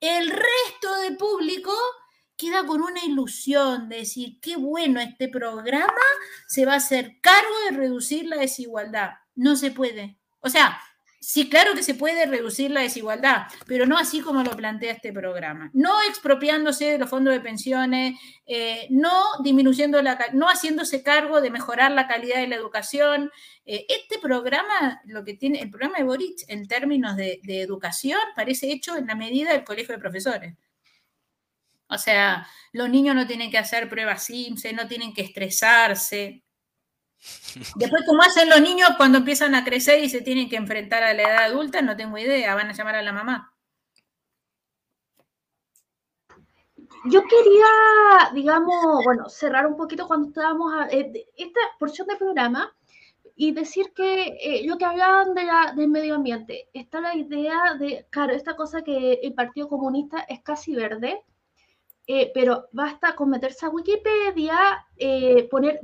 [0.00, 1.72] el resto del público
[2.36, 5.92] queda con una ilusión de decir, qué bueno, este programa
[6.46, 9.10] se va a hacer cargo de reducir la desigualdad.
[9.34, 10.18] No se puede.
[10.40, 10.80] O sea,
[11.26, 15.10] Sí, claro que se puede reducir la desigualdad, pero no así como lo plantea este
[15.10, 15.70] programa.
[15.72, 21.48] No expropiándose de los fondos de pensiones, eh, no disminuyendo la, no haciéndose cargo de
[21.48, 23.30] mejorar la calidad de la educación.
[23.64, 28.70] Eh, este programa, lo que tiene, el programa de Boric en términos de, educación, parece
[28.70, 30.54] hecho en la medida del colegio de profesores.
[31.88, 36.43] O sea, los niños no tienen que hacer pruebas SIMSE, no tienen que estresarse,
[37.76, 41.14] Después, ¿cómo hacen los niños cuando empiezan a crecer y se tienen que enfrentar a
[41.14, 41.82] la edad adulta?
[41.82, 43.54] No tengo idea, van a llamar a la mamá.
[47.06, 52.74] Yo quería, digamos, bueno, cerrar un poquito cuando estábamos a, eh, esta porción del programa
[53.36, 57.74] y decir que eh, lo que hablaban de la, del medio ambiente, está la idea
[57.78, 61.22] de, claro, esta cosa que el Partido Comunista es casi verde,
[62.06, 64.86] eh, pero basta con meterse a Wikipedia,
[65.50, 65.80] poner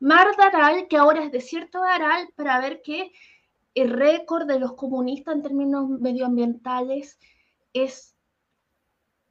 [0.00, 3.12] Mar de Aral, que ahora es desierto de Aral, para ver que
[3.74, 7.18] el récord de los comunistas en términos medioambientales
[7.72, 8.14] es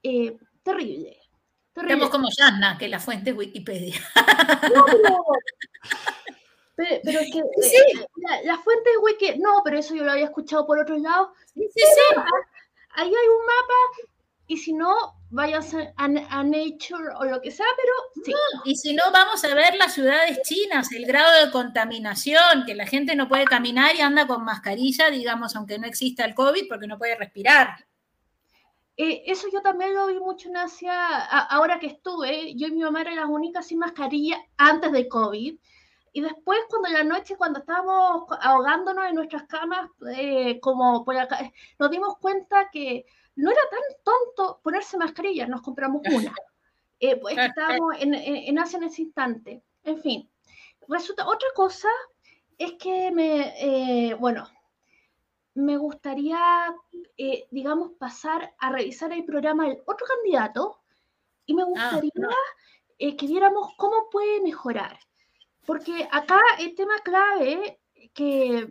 [0.03, 1.17] eh, terrible.
[1.75, 3.95] Estamos como Yanna, que la fuente es Wikipedia.
[6.75, 8.07] pero, es que eh,
[8.43, 9.41] la, fuente es Wikipedia.
[9.41, 11.33] No, pero eso yo lo había escuchado por otro lado.
[11.53, 12.15] Sí, sí, sí.
[12.91, 14.09] Ahí hay un mapa
[14.47, 18.33] y si no, vayas a, Nature o lo que sea, pero sí.
[18.65, 22.87] y si no, vamos a ver las ciudades chinas, el grado de contaminación, que la
[22.87, 26.87] gente no puede caminar y anda con mascarilla, digamos, aunque no exista el COVID, porque
[26.87, 27.85] no puede respirar.
[28.95, 32.81] Eh, eso yo también lo vi mucho en Asia, ahora que estuve, yo y mi
[32.81, 35.55] mamá eran las únicas sin mascarilla antes del COVID.
[36.13, 41.51] Y después, cuando la noche, cuando estábamos ahogándonos en nuestras camas, eh, como por acá,
[41.77, 43.05] nos dimos cuenta que
[43.37, 46.33] no era tan tonto ponerse mascarilla, nos compramos una.
[46.99, 49.63] Eh, pues estábamos en, en, Asia en ese instante.
[49.83, 50.29] En fin,
[50.87, 51.89] resulta, otra cosa
[52.57, 54.47] es que me, eh, bueno,
[55.53, 56.75] me gustaría,
[57.17, 60.79] eh, digamos, pasar a revisar el programa del otro candidato
[61.45, 62.11] y me ah, gustaría
[62.97, 64.99] que viéramos cómo puede mejorar.
[65.65, 67.79] Porque acá el tema clave
[68.13, 68.67] que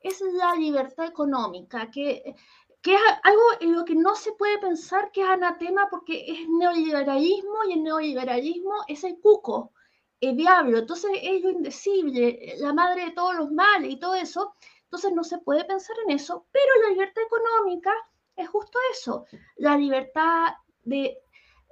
[0.00, 2.34] es la libertad económica, que
[2.82, 6.48] que es algo en lo que no se puede pensar que es anatema porque es
[6.48, 9.72] neoliberalismo y el neoliberalismo es el cuco,
[10.20, 14.54] el diablo, entonces es lo indecible, la madre de todos los males y todo eso,
[14.84, 17.92] entonces no se puede pensar en eso, pero la libertad económica
[18.36, 21.18] es justo eso, la libertad de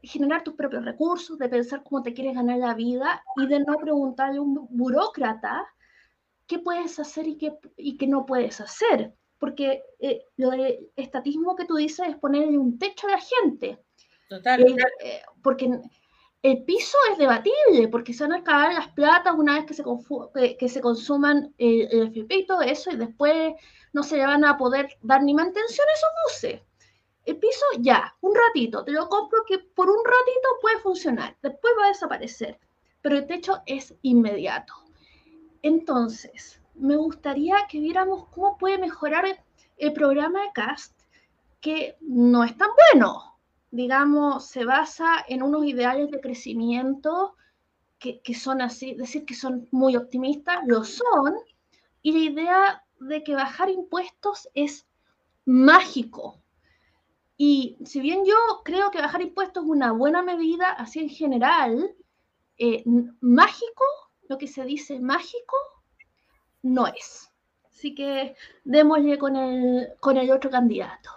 [0.02, 3.76] generar tus propios recursos, de pensar cómo te quieres ganar la vida y de no
[3.78, 5.66] preguntarle a un burócrata
[6.46, 11.56] qué puedes hacer y qué, y qué no puedes hacer porque eh, lo de estatismo
[11.56, 13.78] que tú dices es ponerle un techo a la gente.
[14.28, 14.60] Total.
[14.62, 15.70] Eh, eh, porque
[16.42, 19.84] el piso es debatible, porque se van a acabar las platas una vez que se,
[20.58, 23.54] que, se consuman el, el, FP y todo eso, y después
[23.92, 26.62] no se le van a poder dar ni mantención a esos buses.
[27.24, 31.74] El piso ya, un ratito, te lo compro que por un ratito puede funcionar, después
[31.78, 32.58] va a desaparecer,
[33.02, 34.74] pero el techo es inmediato.
[35.62, 39.24] Entonces, me gustaría que viéramos cómo puede mejorar
[39.76, 40.98] el programa de CAST
[41.60, 43.38] que no es tan bueno.
[43.70, 47.34] Digamos, se basa en unos ideales de crecimiento
[47.98, 51.34] que, que son así, decir que son muy optimistas, lo son,
[52.00, 54.86] y la idea de que bajar impuestos es
[55.44, 56.40] mágico.
[57.36, 61.94] Y si bien yo creo que bajar impuestos es una buena medida, así en general,
[62.58, 62.82] eh,
[63.20, 63.84] mágico,
[64.28, 65.56] lo que se dice mágico,
[66.62, 67.30] no es.
[67.66, 71.10] Así que démosle con el, con el otro candidato.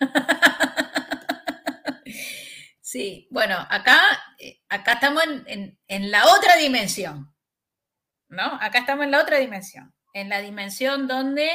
[2.86, 3.98] Sí, bueno, acá,
[4.38, 7.34] eh, acá estamos en, en, la otra dimensión,
[8.28, 8.44] ¿no?
[8.60, 11.50] Acá estamos en la otra dimensión, en la dimensión donde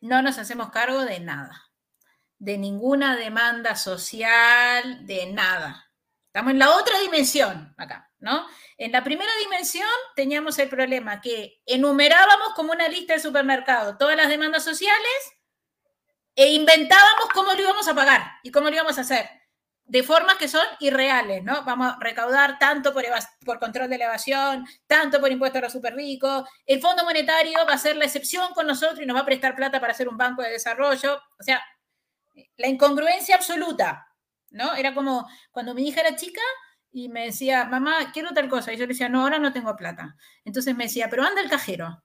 [0.00, 1.72] no nos hacemos cargo de nada,
[2.38, 5.90] de ninguna demanda social, de nada.
[6.26, 8.46] Estamos en la otra dimensión acá, ¿no?
[8.78, 14.16] En la primera dimensión teníamos el problema que enumerábamos como una lista de supermercado todas
[14.16, 15.34] las demandas sociales
[16.36, 19.28] e inventábamos cómo lo íbamos a pagar y cómo lo íbamos a hacer,
[19.84, 21.64] de formas que son irreales, ¿no?
[21.64, 23.04] Vamos a recaudar tanto por,
[23.44, 27.74] por control de elevación, tanto por impuestos a los super ricos, el Fondo Monetario va
[27.74, 30.16] a ser la excepción con nosotros y nos va a prestar plata para hacer un
[30.16, 31.62] banco de desarrollo, o sea,
[32.56, 34.06] la incongruencia absoluta,
[34.50, 34.74] ¿no?
[34.74, 36.40] Era como cuando mi hija era chica
[36.92, 39.74] y me decía, mamá, quiero tal cosa, y yo le decía, no, ahora no tengo
[39.76, 40.14] plata.
[40.44, 42.04] Entonces me decía, pero anda el cajero.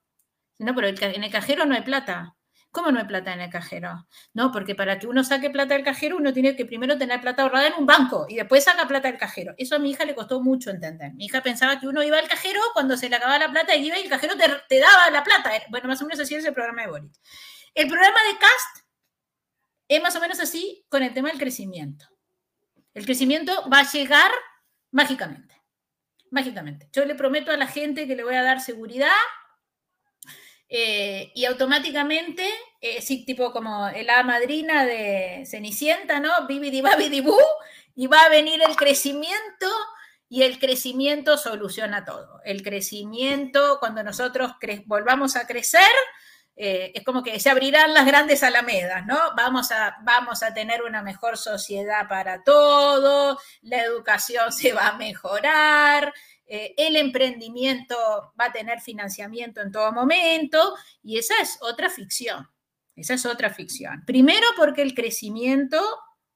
[0.60, 2.36] No, pero en el cajero no hay plata.
[2.72, 4.08] ¿Cómo no hay plata en el cajero?
[4.34, 7.44] No, porque para que uno saque plata del cajero, uno tiene que primero tener plata
[7.44, 9.54] ahorrada en un banco y después saca plata del cajero.
[9.58, 11.14] Eso a mi hija le costó mucho entender.
[11.14, 13.88] Mi hija pensaba que uno iba al cajero cuando se le acababa la plata y
[13.88, 15.52] iba y el cajero te, daba la plata.
[15.70, 17.22] Bueno, más o menos así es el programa de Boris.
[17.74, 18.88] El programa de CAST
[19.88, 22.06] es más o menos así con el tema del crecimiento.
[22.94, 24.32] El crecimiento va a llegar
[24.92, 25.56] mágicamente.
[26.32, 26.90] Mágicamente.
[26.92, 29.12] Yo le prometo a la gente que le voy a dar seguridad,
[30.70, 32.46] eh, y automáticamente,
[32.82, 36.46] eh, tipo como la madrina de Cenicienta, ¿no?
[36.46, 36.82] Bibidi
[37.96, 39.68] y va a venir el crecimiento
[40.30, 42.42] y el crecimiento soluciona todo.
[42.44, 44.52] El crecimiento, cuando nosotros
[44.86, 45.82] volvamos a crecer,
[46.60, 49.16] eh, es como que se abrirán las grandes alamedas, ¿no?
[49.36, 54.98] Vamos a, vamos a tener una mejor sociedad para todos, la educación se va a
[54.98, 56.12] mejorar,
[56.48, 57.96] eh, el emprendimiento
[58.40, 62.50] va a tener financiamiento en todo momento y esa es otra ficción.
[62.96, 64.04] Esa es otra ficción.
[64.08, 65.80] Primero porque el crecimiento,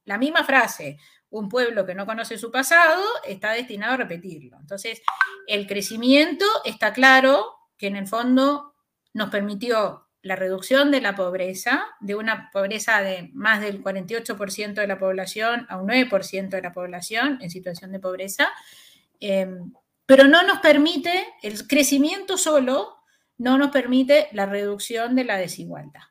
[0.06, 1.00] la misma frase,
[1.32, 4.60] un pueblo que no conoce su pasado está destinado a repetirlo.
[4.60, 5.02] Entonces,
[5.48, 8.76] el crecimiento está claro que en el fondo
[9.14, 14.88] nos permitió la reducción de la pobreza, de una pobreza de más del 48% de
[14.88, 18.50] la población a un 9% de la población en situación de pobreza,
[19.20, 19.74] em,
[20.06, 22.98] pero no nos permite, el crecimiento solo
[23.38, 26.04] no nos permite la reducción de la desigualdad.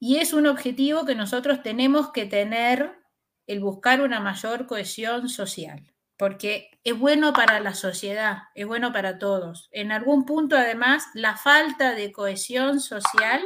[0.00, 2.98] Y es un objetivo que nosotros tenemos que tener,
[3.46, 5.89] el buscar una mayor cohesión social,
[6.20, 9.70] porque es bueno para la sociedad, es bueno para todos.
[9.72, 13.40] En algún punto, además, la falta de cohesión social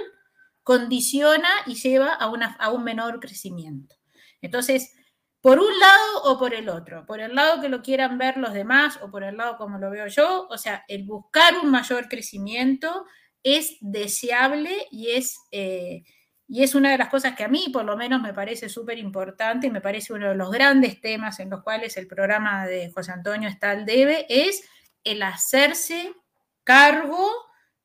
[0.65, 3.95] condiciona y lleva a, un menor crecimiento.
[4.41, 4.93] Entonces,
[5.41, 8.53] por un lado o por el otro, por el lado que lo quieran ver los
[8.53, 12.09] demás o por el lado como lo veo yo, o sea, el buscar un mayor
[12.09, 13.07] crecimiento
[13.45, 16.03] es deseable y es, eh,
[16.47, 18.99] y es una de las cosas que a mí por lo menos me parece súper
[18.99, 22.91] importante y me parece uno de los grandes temas en los cuales el programa de
[22.91, 24.63] José Antonio está al debe, es
[25.05, 26.13] el hacerse
[26.65, 27.31] cargo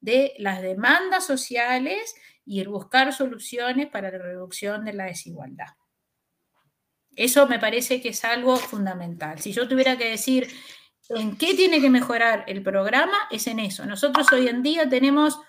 [0.02, 5.68] de las demandas sociales y el buscar soluciones para la reducción de la desigualdad.
[7.16, 9.40] Eso me parece que es algo fundamental.
[9.40, 10.48] Si yo tuviera que decir
[11.10, 13.86] en qué tiene que mejorar el programa, es en eso.
[13.86, 15.40] Nosotros hoy en día tenemos,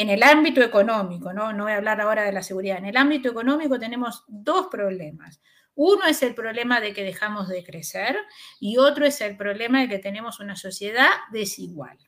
[0.00, 1.52] en el ámbito económico, ¿no?
[1.52, 5.42] no voy a hablar ahora de la seguridad, en el ámbito económico tenemos dos problemas.
[5.74, 8.16] Uno es el problema de que dejamos de crecer
[8.58, 11.98] y otro es el problema de que tenemos una sociedad desigual.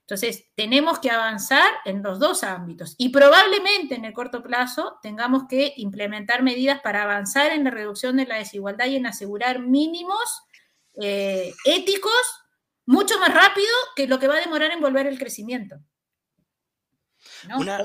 [0.00, 5.44] Entonces, tenemos que avanzar en los dos ámbitos y probablemente en el corto plazo tengamos
[5.48, 10.42] que implementar medidas para avanzar en la reducción de la desigualdad y en asegurar mínimos
[11.00, 12.12] eh, éticos
[12.86, 15.76] mucho más rápido que lo que va a demorar en volver el crecimiento.
[17.56, 17.84] Una,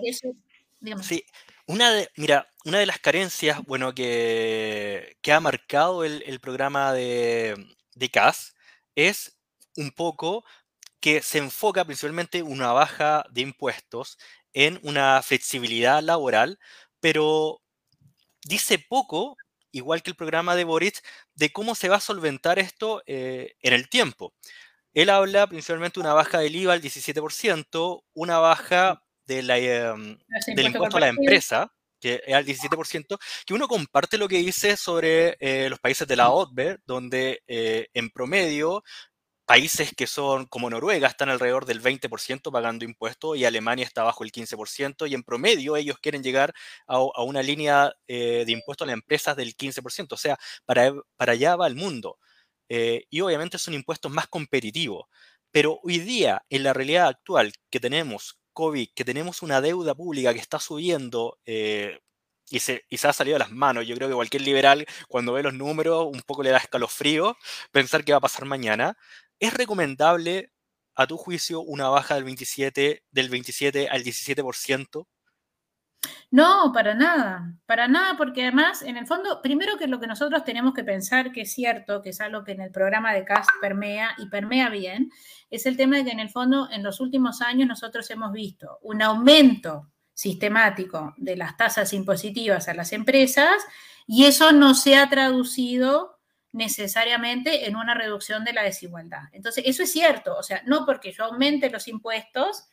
[1.02, 1.24] sí,
[1.66, 7.56] una de, mira, una de las carencias, bueno, que, ha marcado el, programa de,
[7.96, 8.56] de CAS
[8.96, 9.38] es
[9.76, 10.44] un poco
[11.00, 14.18] que se enfoca principalmente una baja de impuestos
[14.54, 16.60] en una flexibilidad laboral,
[17.00, 17.62] pero
[18.44, 19.38] dice poco,
[19.72, 21.02] igual que el programa de Boric,
[21.36, 24.34] de cómo se va a solventar esto eh, en el tiempo.
[24.94, 30.18] Él habla principalmente de una baja del IVA al 17%, una baja de la, em,
[30.56, 31.72] del impuesto a la empresa,
[32.02, 36.16] que es al 17%, que uno comparte lo que dice sobre eh, los países de
[36.16, 38.84] la OTBE, donde eh, en promedio
[39.46, 44.24] países que son como Noruega están alrededor del 20% pagando impuestos y Alemania está bajo
[44.24, 46.54] el 15% y en promedio ellos quieren llegar
[46.88, 51.34] a, una línea eh, de impuestos a las empresas del 15%, o sea, para, para
[51.34, 52.18] allá va el mundo.
[52.70, 55.06] y obviamente son impuestos más competitivos.
[55.52, 60.34] Pero hoy día, en la realidad actual que tenemos COVID, que tenemos una deuda pública
[60.34, 61.98] que está subiendo eh,
[62.50, 63.88] y, se, y ha salido de las manos.
[63.88, 67.38] Yo creo que cualquier liberal, cuando ve los números, un poco le da escalofrío
[67.72, 68.98] pensar qué va a pasar mañana.
[69.40, 70.52] ¿Es recomendable,
[70.96, 75.08] a tu juicio, una baja del 27, del 27 al 17%?
[76.32, 80.44] No, para nada, para nada, porque además, en el fondo, primero que lo que nosotros
[80.44, 83.50] tenemos que pensar, que es cierto, que es algo que en el programa de CAST
[83.62, 85.12] permea y permea bien,
[85.50, 88.78] es el tema de que en el fondo, en los últimos años, nosotros hemos visto
[88.84, 93.64] un aumento sistemático de las tasas impositivas a las empresas
[94.06, 96.20] y eso no se ha traducido
[96.52, 99.24] necesariamente en una reducción de la desigualdad.
[99.32, 102.66] Entonces, eso es cierto, o sea, no porque yo aumente los impuestos,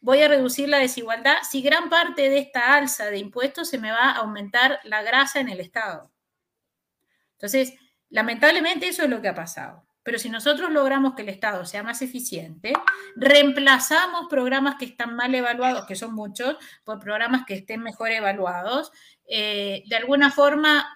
[0.00, 3.90] voy a reducir la desigualdad si gran parte de esta alza de impuestos se me
[3.90, 6.10] va a aumentar la grasa en el Estado.
[7.32, 7.74] Entonces,
[8.08, 9.86] lamentablemente eso es lo que ha pasado.
[10.02, 12.72] Pero si nosotros logramos que el Estado sea más eficiente,
[13.16, 18.92] reemplazamos programas que están mal evaluados, que son muchos, por programas que estén mejor evaluados,
[19.28, 20.88] eh, de alguna forma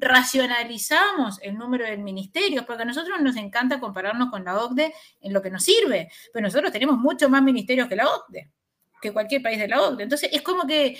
[0.00, 5.32] racionalizamos el número de ministerios, porque a nosotros nos encanta compararnos con la OCDE en
[5.32, 8.50] lo que nos sirve, pero nosotros tenemos mucho más ministerios que la OCDE,
[9.00, 10.02] que cualquier país de la OCDE.
[10.02, 10.98] Entonces, es como que,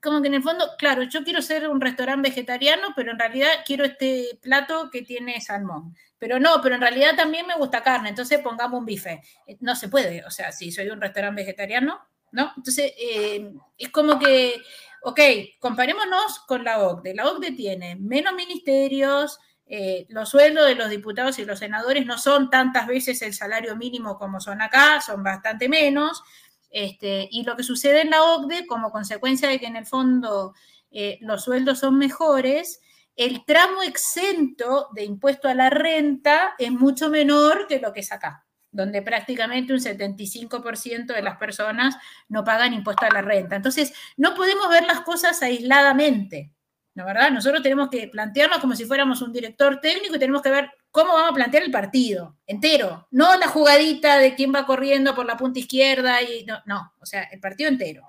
[0.00, 3.48] como que en el fondo, claro, yo quiero ser un restaurante vegetariano, pero en realidad
[3.66, 5.94] quiero este plato que tiene salmón.
[6.18, 9.20] Pero no, pero en realidad también me gusta carne, entonces pongamos un bife.
[9.46, 12.00] Eh, no se puede, o sea, si soy un restaurante vegetariano,
[12.30, 12.52] ¿no?
[12.56, 14.62] Entonces, eh, es como que
[15.02, 15.20] ok,
[15.58, 17.14] comparémonos con la OCDE.
[17.14, 22.18] La OCDE tiene menos ministerios, eh, los sueldos de los diputados y los senadores no
[22.18, 26.22] son tantas veces el salario mínimo como son acá, son bastante menos.
[26.70, 30.54] Este, y lo que sucede en la OCDE, como consecuencia de que en el fondo
[30.90, 32.80] eh, los sueldos son mejores,
[33.16, 38.10] el tramo exento de impuesto a la renta es mucho menor que lo que es
[38.10, 41.94] acá donde prácticamente un 75% de las personas
[42.28, 43.54] no pagan impuesto a la renta.
[43.54, 46.50] Entonces, no podemos ver las cosas aisladamente,
[46.94, 47.30] ¿no verdad?
[47.30, 51.12] Nosotros tenemos que plantearnos como si fuéramos un director técnico y tenemos que ver cómo
[51.12, 55.36] vamos a plantear el partido entero, no la jugadita de quién va corriendo por la
[55.36, 58.02] punta izquierda y no, no o sea, el partido entero.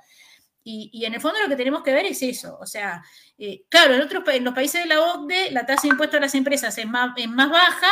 [0.66, 3.04] Y, en el fondo lo que tenemos que ver es eso, o sea,
[3.38, 6.22] eh, claro, en, otros, en los países de la OCDE la tasa de impuesto a
[6.22, 7.92] las empresas es más, es más baja,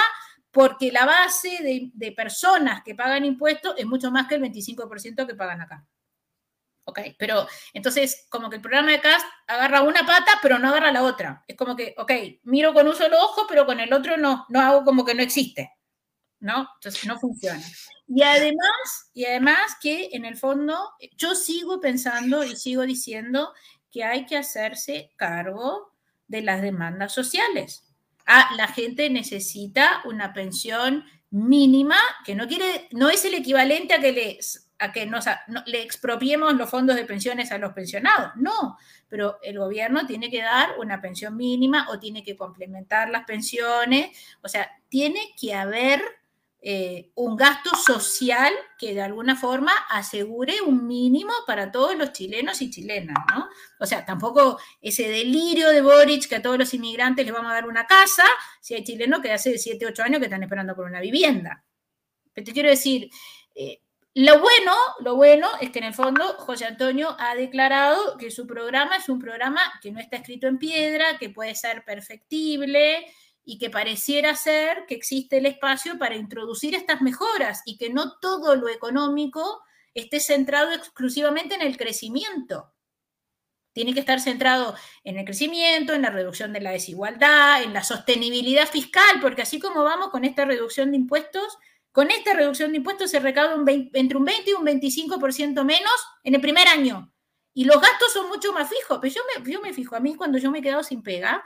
[0.51, 5.35] porque la base de, personas que pagan impuestos es mucho más que el 25% que
[5.35, 5.87] pagan acá.
[6.83, 6.99] ¿Ok?
[7.17, 11.03] Pero entonces, como que el programa de CAST agarra una pata, pero no agarra la
[11.03, 11.43] otra.
[11.47, 12.11] Es como que, ok,
[12.43, 15.21] miro con un solo ojo, pero con el otro no, no hago como que no
[15.21, 15.71] existe.
[16.39, 16.67] ¿No?
[16.75, 17.61] Entonces no funciona.
[18.07, 23.53] Y además, y además que en el fondo, yo sigo pensando y sigo diciendo
[23.91, 25.93] que hay que hacerse cargo
[26.27, 27.90] de las demandas sociales.
[28.25, 31.95] Ah, la gente necesita una pensión mínima
[32.25, 34.39] que no quiere, no es el equivalente a que
[34.79, 35.25] a que nos,
[35.67, 40.41] le expropiemos los fondos de pensiones a los pensionados, no, pero el gobierno tiene que
[40.41, 46.01] dar una pensión mínima o tiene que complementar las pensiones, o sea, tiene que haber
[46.63, 52.61] eh, un gasto social que de alguna forma asegure un mínimo para todos los chilenos
[52.61, 53.49] y chilenas, ¿no?
[53.79, 57.55] O sea, tampoco ese delirio de Boric que a todos los inmigrantes les vamos a
[57.55, 58.25] dar una casa,
[58.61, 61.65] si hay chilenos que hace 7, 8 años que están esperando por una vivienda.
[62.31, 63.09] Pero te quiero decir,
[63.55, 63.81] eh,
[64.13, 68.45] lo bueno, lo bueno es que en el fondo José Antonio ha declarado que su
[68.45, 73.07] programa es un programa que no está escrito en piedra, que puede ser perfectible,
[73.43, 78.17] y que pareciera ser que existe el espacio para introducir estas mejoras y que no
[78.19, 79.61] todo lo económico
[79.93, 82.73] esté centrado exclusivamente en el crecimiento.
[83.73, 87.83] Tiene que estar centrado en el crecimiento, en la reducción de la desigualdad, en la
[87.83, 91.57] sostenibilidad fiscal, porque así como vamos con esta reducción de impuestos,
[91.91, 93.55] con esta reducción de impuestos se recauda
[93.93, 95.91] entre un 20 y un 25% menos
[96.23, 97.13] en el primer año.
[97.53, 98.99] Y los gastos son mucho más fijos.
[99.01, 101.43] Pero yo me, yo me fijo, a mí cuando yo me he quedado sin pega,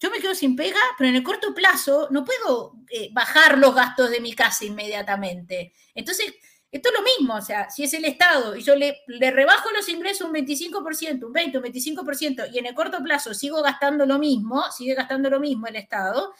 [0.00, 3.74] yo me quedo sin pega, pero en el corto plazo no puedo eh, bajar los
[3.74, 5.72] gastos de mi casa inmediatamente.
[5.94, 6.34] Entonces,
[6.72, 9.70] esto es lo mismo, o sea, si es el Estado y yo le, le rebajo
[9.72, 14.06] los ingresos un 25%, un 20, un 25%, y en el corto plazo sigo gastando
[14.06, 16.32] lo mismo, sigue gastando lo mismo el Estado,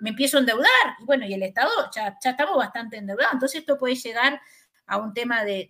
[0.00, 0.96] me empiezo a endeudar.
[1.00, 3.34] Y bueno, y el Estado ya, ya estamos bastante endeudados.
[3.34, 4.40] Entonces, esto puede llegar
[4.86, 5.68] a un tema de,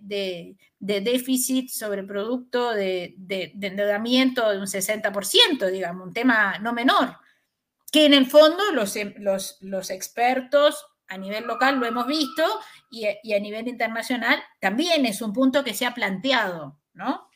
[0.79, 3.15] déficit sobre producto, de,
[3.61, 7.17] endeudamiento de un 60%, digamos, un tema no menor,
[7.95, 12.43] que en el fondo los, los, los expertos a nivel local lo hemos visto
[12.91, 17.29] y, y, a nivel internacional también es un punto que se ha planteado, ¿no?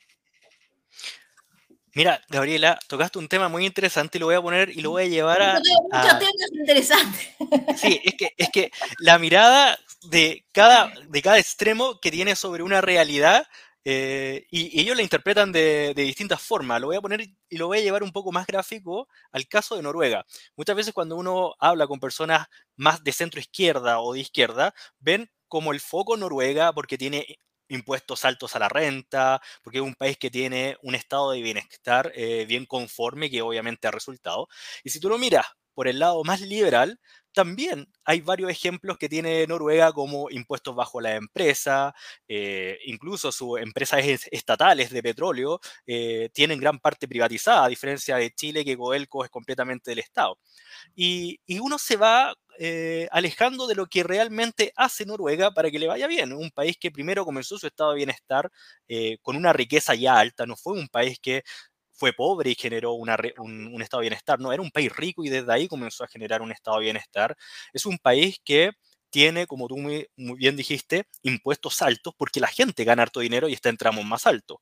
[1.95, 5.05] Mira, Gabriela, tocaste un tema muy interesante y lo voy a poner y lo voy
[5.05, 5.61] a llevar a.
[5.61, 7.29] Muchos temas interesantes.
[7.77, 9.79] Sí, es que, es que la mirada
[10.11, 13.47] de cada, de cada extremo que tiene sobre una realidad
[13.91, 16.79] eh, y, ellos la interpretan de, de, distintas formas.
[16.79, 19.77] Lo voy a poner y lo voy a llevar un poco más gráfico al caso
[19.77, 20.27] de Noruega.
[20.57, 25.31] Muchas veces cuando uno habla con personas más de centro izquierda o de izquierda, ven
[25.49, 30.19] como el foco Noruega porque tiene impuestos altos a la renta, porque es un país
[30.19, 34.49] que tiene un estado de bienestar eh, bien conforme, que obviamente ha resultado.
[34.85, 37.01] Y si tú lo miras por el lado más liberal,
[37.33, 41.95] también hay varios ejemplos que tiene Noruega como impuestos bajo la empresa,
[42.29, 44.01] eh, incluso sus empresas
[44.31, 49.31] estatales de petróleo eh, tienen gran parte privatizada, a diferencia de Chile que Coelco es
[49.31, 50.39] completamente del Estado.
[50.95, 55.79] Y, y uno se va eh, alejando de lo que realmente hace Noruega para que
[55.79, 56.33] le vaya bien.
[56.33, 58.51] Un país que primero comenzó su estado de bienestar
[58.89, 61.43] eh, con una riqueza ya alta, no fue un país que
[61.99, 63.11] fue pobre y generó un,
[63.83, 66.53] estado de bienestar, no, era un país rico y desde ahí comenzó a generar un
[66.53, 67.37] estado de bienestar.
[67.73, 68.73] Es un país que
[69.11, 73.55] tiene, como tú muy, bien dijiste, impuestos altos porque la gente gana harto dinero y
[73.55, 74.59] está en tramos más altos.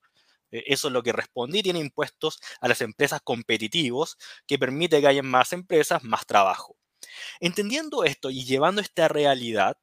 [0.51, 4.17] E, eso es lo que respondí, tiene impuestos a las empresas competitivos
[4.47, 6.77] que permite que haya más empresas, más trabajo.
[7.41, 9.79] Entendiendo esto y llevando esta realidad,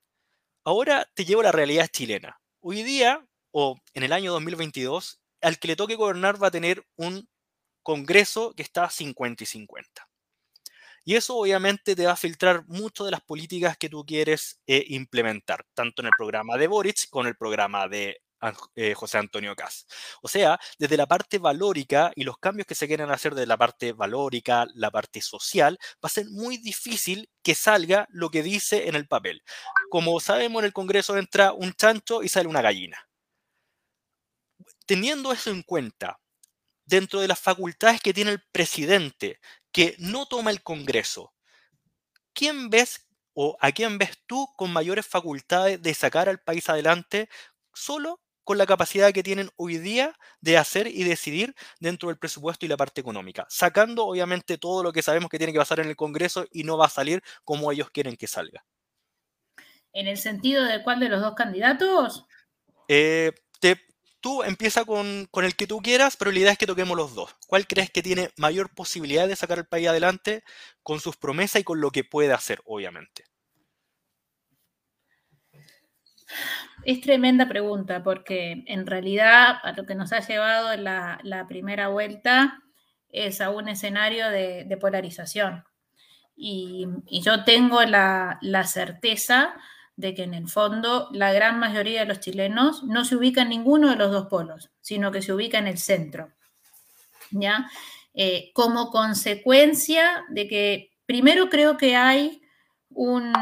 [0.64, 2.40] ahora te llevo a la realidad chilena.
[2.62, 6.86] Hoy día, o en el año 2022, al que le toque gobernar va a tener
[6.96, 7.28] un
[7.84, 10.08] Congreso que está 50 y 50.
[11.06, 14.86] Y eso obviamente te va a filtrar mucho de las políticas que tú quieres eh,
[14.88, 18.22] implementar, tanto en el programa de Boric como en el programa de
[18.76, 19.86] eh, José Antonio Cas.
[20.22, 23.58] O sea, desde la parte valórica y los cambios que se quieren hacer de la
[23.58, 28.88] parte valórica, la parte social, va a ser muy difícil que salga lo que dice
[28.88, 29.44] en el papel.
[29.90, 32.98] Como sabemos, en el Congreso entra un chancho y sale una gallina.
[34.86, 36.20] Teniendo eso en cuenta,
[36.86, 39.40] dentro de las facultades que tiene el presidente,
[39.72, 41.34] que no toma el Congreso,
[42.34, 47.30] ¿quién ves o a quién ves tú con mayores facultades de sacar al país adelante
[47.74, 52.66] solo con la capacidad que tienen hoy día de hacer y decidir dentro del presupuesto
[52.66, 55.88] y la parte económica, sacando obviamente todo lo que sabemos que tiene que pasar en
[55.88, 58.66] el Congreso y no va a salir como ellos quieren que salga.
[59.94, 62.26] ¿En el sentido de cuál de los dos candidatos?
[62.88, 63.32] Eh,
[64.24, 67.14] tú empieza con, con, el que tú quieras, pero la idea es que toquemos los
[67.14, 67.36] dos.
[67.46, 70.44] ¿Cuál crees que tiene mayor posibilidad de sacar el país adelante
[70.82, 73.26] con sus promesas y con lo que puede hacer, obviamente?
[76.86, 82.60] Es tremenda pregunta porque en realidad a lo que nos ha llevado la, primera vuelta
[83.10, 85.64] es a un escenario de, polarización.
[86.36, 86.88] Y,
[87.22, 89.56] yo tengo la, certeza
[89.96, 93.50] de que en el fondo la gran mayoría de los chilenos no se ubica en
[93.50, 96.32] ninguno de los dos polos, sino que se ubica en el centro.
[97.32, 97.70] ¿ya?
[98.14, 102.42] Eh, como consecuencia de que primero creo que hay
[102.90, 103.34] un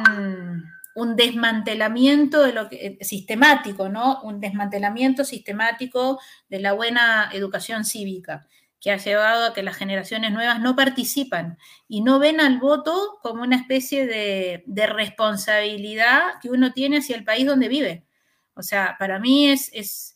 [0.93, 4.21] un desmantelamiento de lo que, eh, sistemático, ¿no?
[4.23, 8.47] Un desmantelamiento sistemático de la buena educación cívica,
[8.81, 13.19] que ha llevado a que las generaciones nuevas no participan y no ven al voto
[13.21, 18.07] como una especie de, responsabilidad que uno tiene hacia el país donde vive.
[18.55, 20.15] O sea, para mí es, es,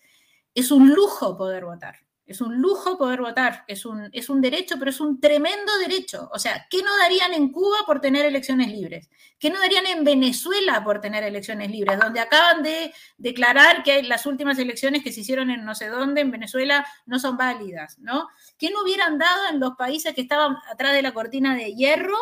[0.55, 2.04] es un lujo poder votar.
[2.25, 6.27] Es un lujo poder votar, es un, es un derecho, pero es un tremendo derecho.
[6.33, 9.11] O sea, ¿qué no darían en Cuba por tener elecciones libres?
[9.37, 11.99] ¿Qué no darían en Venezuela por tener elecciones libres?
[11.99, 16.21] Donde acaban de declarar que las últimas elecciones que se hicieron en no sé dónde,
[16.21, 18.27] en Venezuela, no son válidas, ¿no?
[18.57, 22.17] ¿Qué no hubieran dado en los países que estaban atrás de la cortina de hierro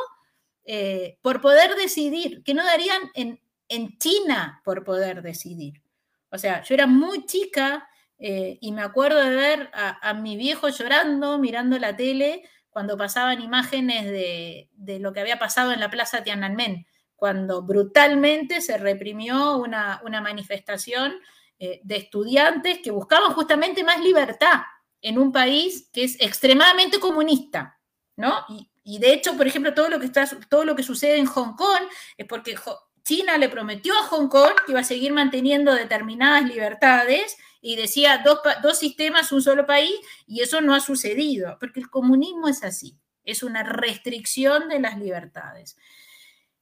[0.65, 2.43] eh, por poder decidir?
[2.43, 3.39] ¿Qué no darían en,
[3.69, 5.81] en China por poder decidir?
[6.29, 7.87] O sea, yo era muy chica
[8.26, 13.41] eh, y me acuerdo de ver a, mi viejo llorando, mirando la tele, cuando pasaban
[13.41, 14.69] imágenes de,
[15.01, 21.15] lo que había pasado en la Plaza Tiananmen, cuando brutalmente se reprimió una, manifestación
[21.59, 24.61] eh, de estudiantes que buscaban justamente más libertad
[25.01, 27.78] en un país que es extremadamente comunista,
[28.15, 28.45] ¿no?
[28.86, 31.57] Y, de hecho, por ejemplo, todo lo, que está, todo lo que sucede en Hong
[31.57, 31.84] Kong
[32.15, 32.55] es porque
[33.03, 38.22] China le prometió a Hong Kong que iba a seguir manteniendo determinadas libertades y decía
[38.26, 39.93] dos, dos sistemas, un solo país,
[40.28, 44.99] y eso no ha sucedido, porque el comunismo es así, es una restricción de las
[44.99, 45.78] libertades.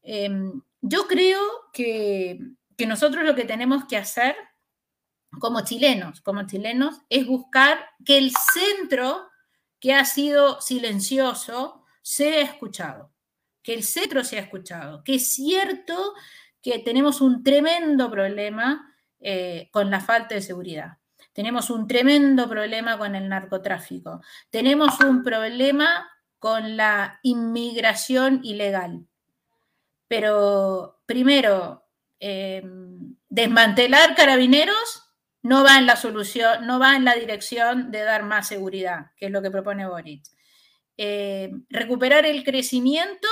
[0.03, 1.41] Em, yo creo
[1.73, 2.39] que,
[2.87, 4.35] nosotros lo que tenemos que hacer
[5.39, 9.29] como chilenos, como chilenos, es buscar que el centro
[9.79, 13.11] que ha sido silencioso sea escuchado,
[13.61, 16.13] que el centro sea escuchado, que es cierto
[16.63, 18.90] que tenemos un tremendo problema
[19.21, 20.97] eh, con la falta de seguridad.
[21.33, 24.21] Tenemos un tremendo problema con el narcotráfico.
[24.49, 26.09] Tenemos un problema
[26.39, 29.05] con la inmigración ilegal.
[30.07, 31.85] Pero primero,
[32.19, 35.03] em, desmantelar carabineros
[35.43, 39.27] no va en la solución, no va en la dirección de dar más seguridad, que
[39.27, 40.23] es lo que propone Boric.
[40.97, 43.27] Em, recuperar el crecimiento,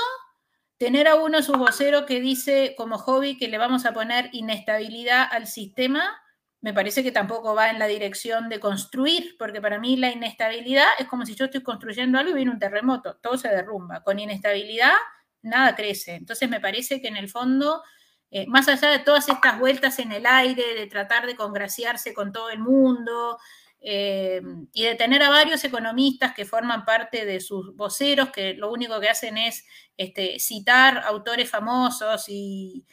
[0.79, 4.29] tener a uno de sus voceros que dice como hobby que le vamos a poner
[4.31, 6.19] inestabilidad al sistema,
[6.61, 10.87] me parece que tampoco va en la dirección de construir, porque para mí la inestabilidad
[10.97, 14.03] es como si yo estoy construyendo algo y viene un terremoto, todo se derrumba.
[14.03, 14.93] Con inestabilidad
[15.41, 16.15] nada crece.
[16.15, 17.83] Entonces me parece que en el fondo,
[18.31, 22.31] eh, más allá de todas estas vueltas en el aire, de tratar de congraciarse con
[22.31, 23.37] todo el mundo
[23.81, 24.41] eh,
[24.73, 28.99] y de tener a varios economistas que forman parte de sus voceros, que lo único
[28.99, 29.65] que hacen es
[29.97, 32.85] este, citar autores famosos y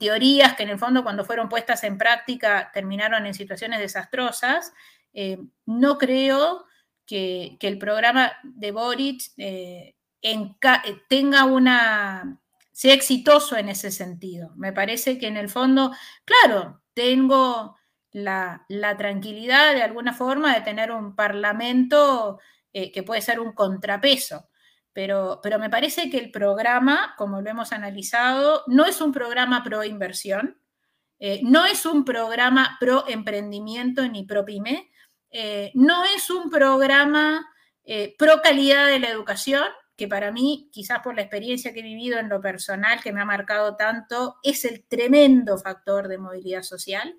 [0.00, 4.72] teorías que en el fondo cuando fueron puestas en práctica terminaron en situaciones desastrosas,
[5.12, 6.64] eh, no creo
[7.06, 9.96] que, el programa de Boric eh,
[11.08, 12.40] tenga una,
[12.72, 14.52] sea exitoso en ese sentido.
[14.56, 15.92] Me parece que en el fondo,
[16.24, 17.76] claro, tengo
[18.12, 18.66] la,
[18.98, 22.38] tranquilidad de alguna forma de tener un parlamento
[22.72, 24.48] que puede ser un contrapeso
[24.92, 29.84] pero, me parece que el programa, como lo hemos analizado, no es un programa pro
[29.84, 30.58] inversión,
[31.18, 34.90] eh, no es un programa pro emprendimiento ni pro pyme,
[35.30, 37.46] eh, no es un programa
[37.84, 39.64] eh, pro calidad de la educación,
[39.96, 43.20] que para mí, quizás por la experiencia que he vivido en lo personal, que me
[43.20, 47.14] ha marcado tanto, es el tremendo factor de movilidad social.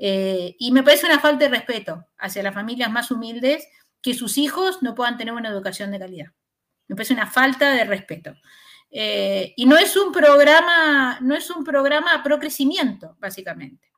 [0.00, 3.66] Y me parece una falta de respeto hacia las familias más humildes
[4.00, 6.32] que sus hijos no puedan tener una educación de calidad.
[6.86, 8.34] Me parece una falta de respeto.
[8.90, 13.88] Eh, y no es un programa, no es un programa pro crecimiento, básicamente.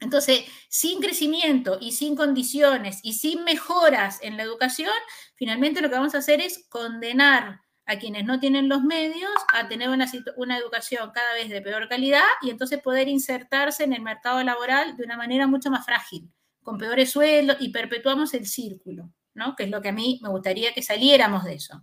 [0.00, 4.92] Entonces, sin crecimiento y sin condiciones y sin mejoras en la educación,
[5.34, 9.66] finalmente lo que vamos a hacer es condenar a quienes no tienen los medios a
[9.66, 14.02] tener una, una, educación cada vez de peor calidad y entonces poder insertarse en el
[14.02, 16.30] mercado laboral de una manera mucho más frágil,
[16.62, 19.10] con peores sueldos y perpetuamos el círculo
[19.56, 21.82] que es lo que a mí me gustaría que saliéramos de eso.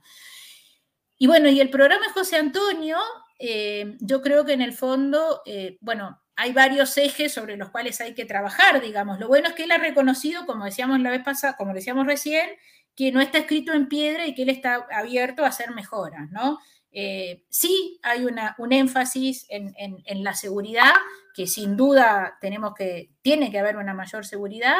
[1.17, 2.97] Y bueno, y el programa José Antonio,
[3.39, 8.01] eh, yo creo que en el fondo, eh, bueno, hay varios ejes sobre los cuales
[8.01, 9.19] hay que trabajar, digamos.
[9.19, 12.49] Lo bueno es que él ha reconocido, como decíamos la vez pasada, como decíamos recién,
[12.95, 16.59] que no está escrito en piedra y que él está abierto a hacer mejoras, ¿no?
[16.97, 20.93] Eh, sí hay un énfasis en, la seguridad,
[21.33, 24.77] que sin duda tenemos que, tiene que haber una mayor seguridad,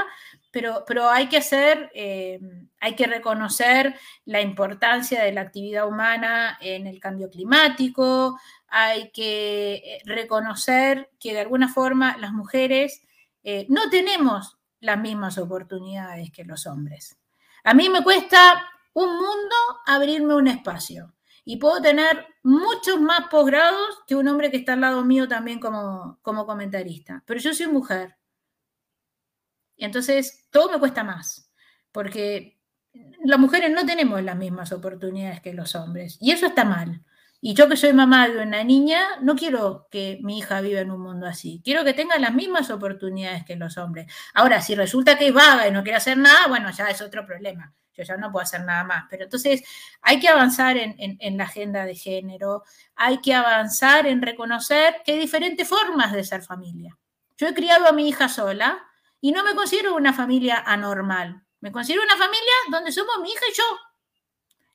[0.50, 2.40] pero, pero hay que hacer, eh,
[2.80, 8.40] hay que reconocer la importancia de la actividad humana en el cambio climático,
[8.70, 13.02] hay que eh, reconocer que de alguna forma las mujeres
[13.68, 17.16] no tenemos las mismas oportunidades que los hombres.
[17.66, 18.64] A mí me cuesta
[18.94, 19.56] un mundo
[19.88, 24.82] abrirme un espacio y puedo tener muchos más posgrados que un hombre que está al
[24.82, 27.24] lado mío también como, como comentarista.
[27.26, 28.18] Pero yo soy mujer.
[29.76, 31.52] Y entonces todo me cuesta más,
[31.92, 32.60] porque
[33.24, 36.18] las mujeres no tenemos las mismas oportunidades que los hombres.
[36.22, 37.04] Y eso está mal.
[37.48, 40.90] Y yo que soy mamá de una niña, no quiero que mi hija viva en
[40.90, 41.62] un mundo así.
[41.64, 44.12] Quiero que tenga las mismas oportunidades que los hombres.
[44.34, 47.24] Ahora, si resulta que es vaga y no quiere hacer nada, bueno, ya es otro
[47.24, 49.06] problema yo ya no puedo hacer nada más.
[49.12, 49.64] Pero entonces
[50.02, 52.64] hay que avanzar en, la agenda de género,
[52.96, 56.98] hay que avanzar en reconocer que hay diferentes formas de ser familia.
[57.38, 58.84] Yo he criado a mi hija sola
[59.22, 61.44] y no me considero una familia anormal.
[61.60, 63.64] Me considero una familia donde somos mi hija y yo.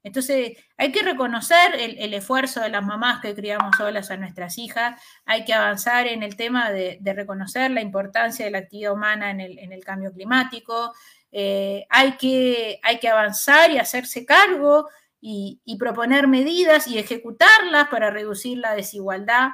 [0.02, 5.00] Entonces, hay que reconocer el, esfuerzo de las mamás que criamos solas a nuestras hijas,
[5.26, 9.40] hay que avanzar en el tema de, reconocer la importancia de la actividad humana en
[9.40, 10.94] el, cambio climático,
[11.32, 14.88] eh, hay, que, hay que avanzar y hacerse cargo
[15.20, 19.50] y, proponer medidas y ejecutarlas para reducir la desigualdad,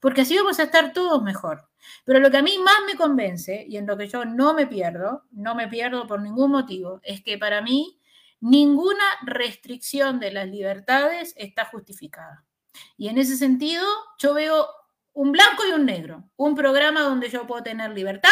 [0.00, 1.68] porque así vamos a estar todos mejor.
[2.04, 4.66] Pero lo que a mí más me convence y en lo que yo no me
[4.66, 7.95] pierdo, no me pierdo por ningún motivo, es que para mí
[8.40, 12.44] ninguna restricción de las libertades está justificada.
[12.96, 13.84] Y en ese sentido,
[14.18, 14.66] yo veo
[15.12, 18.30] un blanco y un negro, un programa donde yo puedo tener libertad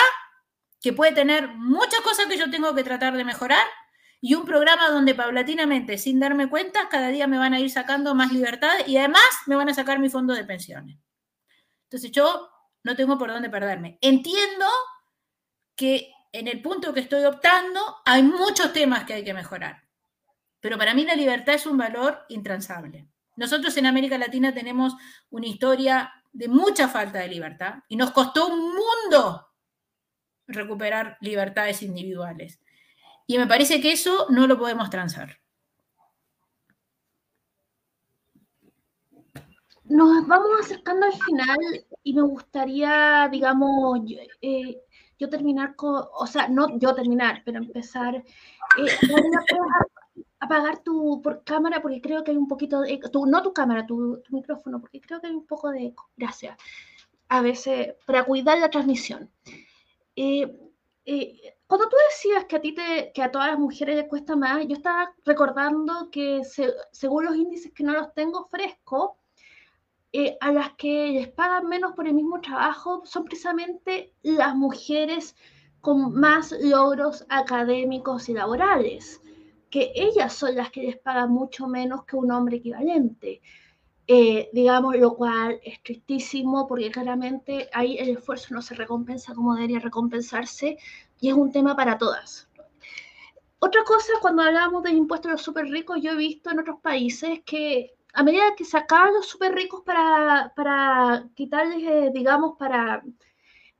[0.84, 3.66] que puede tener muchas cosas que yo tengo que tratar de mejorar
[4.20, 8.14] y un programa donde paulatinamente, sin darme cuenta, cada día me van a ir sacando
[8.14, 10.98] más libertad y además me van a sacar mi fondo de pensiones.
[11.84, 12.50] Entonces yo
[12.82, 13.98] no tengo por dónde perderme.
[14.02, 14.66] Entiendo
[15.74, 19.83] que en el punto que estoy optando hay muchos temas que hay que mejorar.
[20.64, 23.06] Pero para mí la libertad es un valor intransable.
[23.36, 24.94] Nosotros en América Latina tenemos
[25.28, 29.46] una historia de mucha falta de libertad y nos costó un mundo
[30.46, 32.62] recuperar libertades individuales.
[33.26, 35.38] Y me parece que eso no lo podemos transar.
[39.84, 41.58] Nos vamos acercando al final
[42.02, 44.80] y me gustaría, digamos, yo, eh,
[45.28, 48.16] terminar con, o sea, no yo terminar, pero empezar.
[48.16, 48.24] Eh,
[50.40, 53.86] apagar tu por cámara porque creo que hay un poquito de tu, no tu cámara,
[53.86, 56.10] tu, micrófono, porque creo que hay un poco de eco.
[56.16, 56.56] Gracias.
[57.28, 59.30] A veces, para cuidar la transmisión.
[60.16, 60.56] Eh,
[61.06, 64.36] eh, cuando tú decías que a ti te, que a todas las mujeres les cuesta
[64.36, 66.42] más, yo estaba recordando que
[66.92, 69.12] según los índices que no los tengo frescos,
[70.12, 75.34] eh, a las que les pagan menos por el mismo trabajo son precisamente las mujeres
[75.80, 79.20] con más logros académicos y laborales
[79.74, 83.42] que ellas son las que les pagan mucho menos que un hombre equivalente.
[84.06, 89.52] Eh, digamos, lo cual es tristísimo porque claramente ahí el esfuerzo no se recompensa como
[89.56, 90.78] debería recompensarse
[91.20, 92.48] y es un tema para todas.
[93.58, 96.78] Otra cosa, cuando hablamos del impuesto a los súper ricos, yo he visto en otros
[96.80, 103.02] países que a medida que sacaban los súper ricos para, para quitarles, eh, digamos, para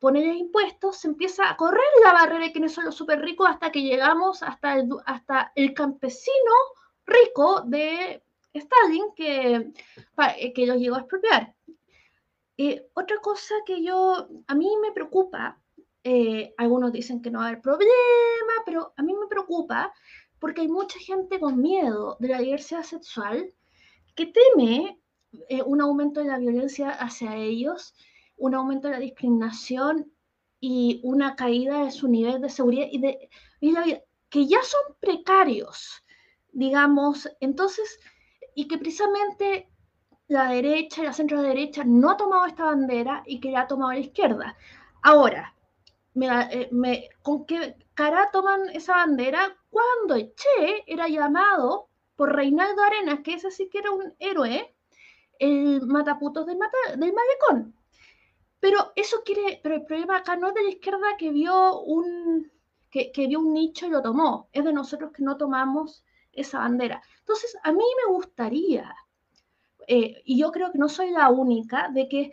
[0.05, 3.73] poner impuestos, se empieza a correr la barrera de quienes son los súper ricos hasta
[3.73, 6.53] que llegamos hasta el, hasta el campesino
[7.07, 9.73] rico de Stalin que,
[10.37, 11.55] eh, que los llegó a expropiar.
[12.59, 15.59] Eh, otra cosa que yo, a mí me preocupa,
[16.03, 19.91] eh, algunos dicen que no va a haber problema, pero a mí me preocupa
[20.39, 23.55] porque hay mucha gente con miedo de la diversidad sexual
[24.15, 25.01] que teme
[25.65, 27.95] un aumento de la violencia hacia ellos
[28.37, 30.13] un aumento de la discriminación
[30.61, 33.29] y una caída de su nivel de seguridad y de
[34.29, 36.03] que ya son precarios,
[36.53, 38.01] digamos, entonces,
[38.55, 39.69] y que precisamente
[40.27, 43.69] la derecha y la centro derecha no ha tomado esta bandera y que la ha
[43.69, 44.57] tomado la izquierda.
[45.03, 45.55] Ahora,
[46.21, 49.57] eh, ¿con qué cara toman esa bandera?
[49.71, 54.75] Cuando Che era llamado por Reinaldo Arenas, que ese sí que era un héroe,
[55.39, 56.59] el mataputos del,
[56.97, 57.75] del malecón.
[58.65, 62.51] Pero eso quiere, pero el problema acá no es de la izquierda que vio un,
[62.91, 66.03] que, vio un nicho y lo tomó, es de nosotros que no tomamos
[66.33, 67.03] esa bandera.
[67.19, 68.91] Entonces, a mí me gustaría,
[69.87, 72.33] eh, y yo creo que no soy la única, de que,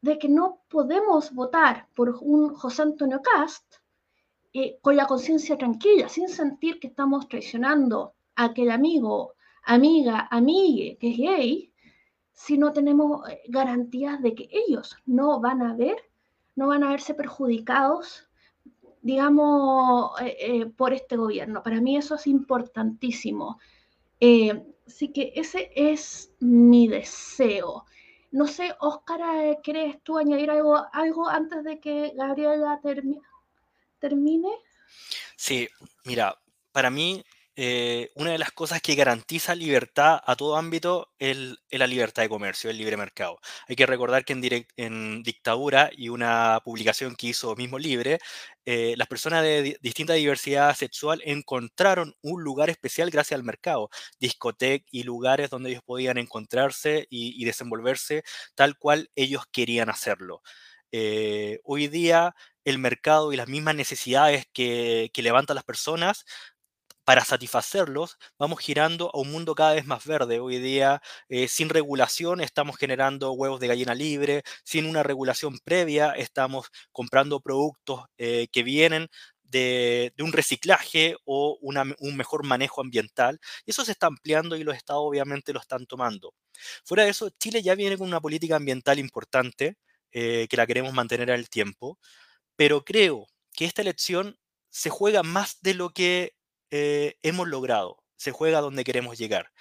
[0.00, 3.74] de que no podemos votar por un José Antonio Cast
[4.54, 10.96] eh, con la conciencia tranquila, sin sentir que estamos traicionando a aquel amigo, amiga, amigue
[10.98, 11.72] que es gay,
[12.38, 15.96] si no tenemos eh, garantías de que ellos no van a ver,
[16.54, 18.28] no van a verse perjudicados,
[19.02, 21.64] digamos, eh, eh, por este gobierno.
[21.64, 23.58] Para mí eso es importantísimo.
[24.86, 27.84] así que ese es mi deseo.
[28.30, 32.80] No sé, Óscar, ¿quieres tú añadir algo, algo antes de que Gabriela
[33.98, 34.52] termine?
[35.36, 35.68] Sí,
[36.04, 36.38] mira,
[36.70, 37.24] para mí
[37.60, 42.28] eh, una de las cosas que garantiza libertad a todo ámbito es, la libertad de
[42.28, 43.40] comercio, el libre mercado.
[43.66, 48.20] Hay que recordar que en, dictadura y una publicación que hizo Mismo Libre,
[48.64, 53.90] eh, las personas de distinta diversidad sexual encontraron un lugar especial gracias al mercado,
[54.20, 58.22] discotecas y lugares donde ellos podían encontrarse y, desenvolverse
[58.54, 60.42] tal cual ellos querían hacerlo.
[60.92, 66.24] Eh, hoy día el mercado y las mismas necesidades que, que levantan las personas
[67.08, 70.40] para satisfacerlos, vamos girando a un mundo cada vez más verde.
[70.40, 71.00] Hoy día,
[71.30, 77.40] eh, sin regulación, estamos generando huevos de gallina libre, sin una regulación previa, estamos comprando
[77.40, 79.08] productos eh, que vienen
[79.42, 83.40] de, un reciclaje o un mejor manejo ambiental.
[83.64, 86.34] Eso se está ampliando y los estados obviamente lo están tomando.
[86.84, 89.78] Fuera de eso, Chile ya viene con una política ambiental importante,
[90.12, 91.98] eh, que la queremos mantener al tiempo,
[92.54, 94.36] pero creo que esta elección
[94.68, 96.34] se juega más de lo que
[96.70, 99.52] eh, hemos logrado, se juega donde queremos llegar.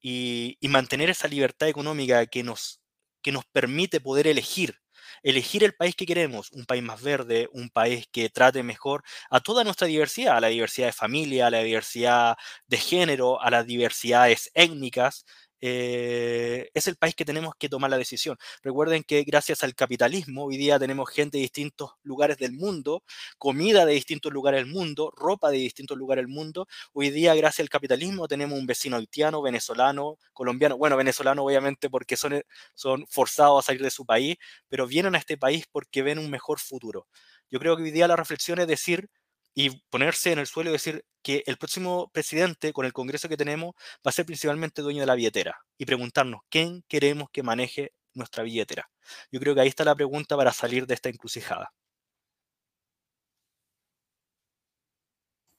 [0.00, 2.80] Y, mantener esa libertad económica que nos,
[3.22, 4.80] que nos permite poder elegir,
[5.22, 9.40] elegir el país que queremos, un país más verde, un país que trate mejor a
[9.40, 12.36] toda nuestra diversidad, a la diversidad de familia, a la diversidad
[12.66, 15.24] de género, a las diversidades étnicas,
[15.64, 18.36] eh, es el país que tenemos que tomar la decisión.
[18.62, 23.04] Recuerden que gracias al capitalismo hoy día tenemos gente de distintos lugares del mundo,
[23.38, 26.66] comida de distintos lugares del mundo, ropa de distintos lugares del mundo.
[26.92, 32.16] Hoy día gracias al capitalismo tenemos un vecino haitiano, venezolano, colombiano, bueno, venezolano obviamente porque
[32.16, 32.42] son,
[32.74, 34.36] son forzados a salir de su país,
[34.68, 37.06] pero vienen a este país porque ven un mejor futuro.
[37.50, 39.08] Yo creo que hoy día la reflexión es decir
[39.54, 43.36] y ponerse en el suelo y decir que el próximo presidente, con el Congreso que
[43.36, 43.74] tenemos,
[44.06, 48.42] va a ser principalmente dueño de la billetera y preguntarnos quién queremos que maneje nuestra
[48.42, 48.90] billetera.
[49.30, 51.72] Yo creo que ahí está la pregunta para salir de esta encrucijada.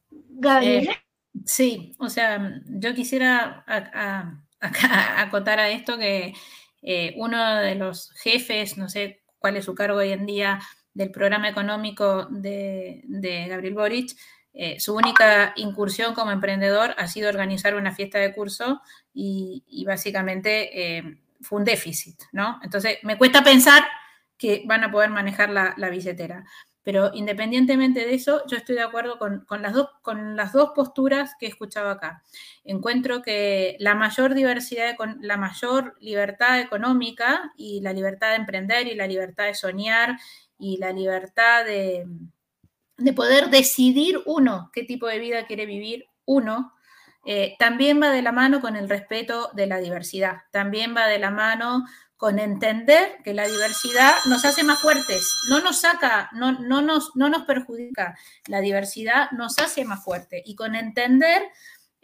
[0.10, 0.68] Gaby.
[0.68, 0.90] Eh,
[1.46, 3.64] sí, o sea, yo quisiera
[5.18, 6.34] acotar a esto que
[6.82, 10.60] eh, uno de los jefes, no sé cuál es su cargo hoy en día,
[10.94, 13.04] del programa económico de,
[13.50, 14.18] Gabriel Boric,
[14.54, 18.82] eh, su única incursión como emprendedor ha sido organizar una fiesta de curso
[19.14, 22.60] y, básicamente eh, fue un déficit, ¿no?
[22.64, 23.84] Entonces, me cuesta pensar
[24.38, 26.46] que van a poder manejar la, la billetera.
[26.84, 31.32] Pero independientemente de eso, yo estoy de acuerdo con, las dos, con las dos posturas
[31.40, 32.22] que he escuchado acá.
[32.66, 38.96] Encuentro que la mayor diversidad, la mayor libertad económica y la libertad de emprender y
[38.96, 40.18] la libertad de soñar
[40.58, 42.06] y la libertad de,
[42.98, 46.74] de poder decidir uno qué tipo de vida quiere vivir uno,
[47.26, 51.20] eh, también va de la mano con el respeto de la diversidad, también va de
[51.20, 51.86] la mano
[52.18, 57.16] con entender que la diversidad nos hace más fuertes, no nos saca, no, no, nos,
[57.16, 61.44] no nos perjudica, la diversidad nos hace más fuertes y con entender,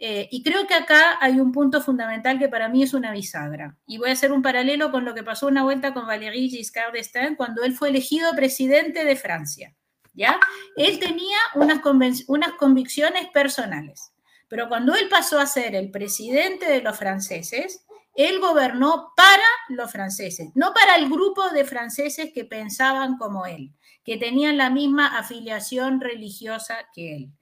[0.02, 3.76] eh, y creo que acá hay un punto fundamental que para mí es una bisagra,
[3.86, 6.94] y voy a hacer un paralelo con lo que pasó una vuelta con Valéry Giscard
[6.94, 9.76] d'Estaing cuando él fue elegido presidente de Francia,
[10.14, 10.40] ¿ya?
[10.76, 11.80] Él tenía unas,
[12.28, 14.12] unas convicciones personales,
[14.48, 17.84] pero cuando él pasó a ser el presidente de los franceses,
[18.14, 23.74] él gobernó para los franceses, no para el grupo de franceses que pensaban como él,
[24.02, 27.32] que tenían la misma afiliación religiosa que él.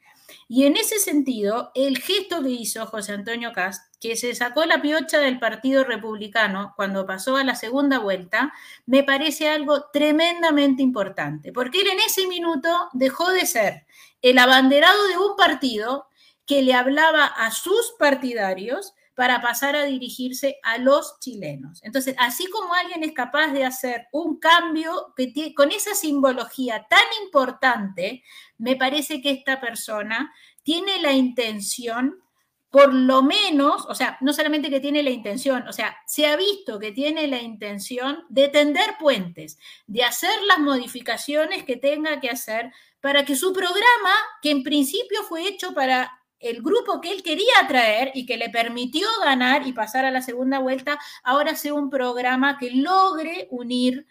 [0.49, 4.81] Y en ese sentido, el gesto que hizo José Antonio Cast, que se sacó la
[4.81, 8.53] piocha del Partido Republicano cuando pasó a la segunda vuelta,
[8.87, 13.87] me parece algo tremendamente importante, porque él en ese minuto dejó de ser
[14.23, 16.07] el abanderado de un partido
[16.47, 21.83] que le hablaba a sus partidarios para pasar a dirigirse a los chilenos.
[21.83, 25.13] Entonces, así como alguien es capaz de hacer un cambio
[25.57, 28.23] con esa simbología tan importante,
[28.59, 32.23] me parece que esta persona tiene la intención,
[32.71, 36.37] por lo menos, o sea, no solamente que tiene la intención, o sea, se ha
[36.37, 39.59] visto que tiene la intención de tender puentes,
[39.89, 45.25] de hacer las modificaciones que tenga que hacer para que su programa, que en principio
[45.25, 49.73] fue hecho para el grupo que él quería atraer y que le permitió ganar y
[49.73, 54.07] pasar a la segunda vuelta, ahora sea un programa que logre unir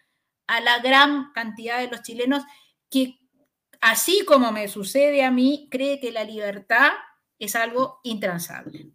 [0.48, 2.44] a la gran cantidad de los chilenos
[2.90, 3.20] que,
[3.82, 6.92] así como me sucede a mí, cree que la libertad
[7.40, 8.92] es algo intransable.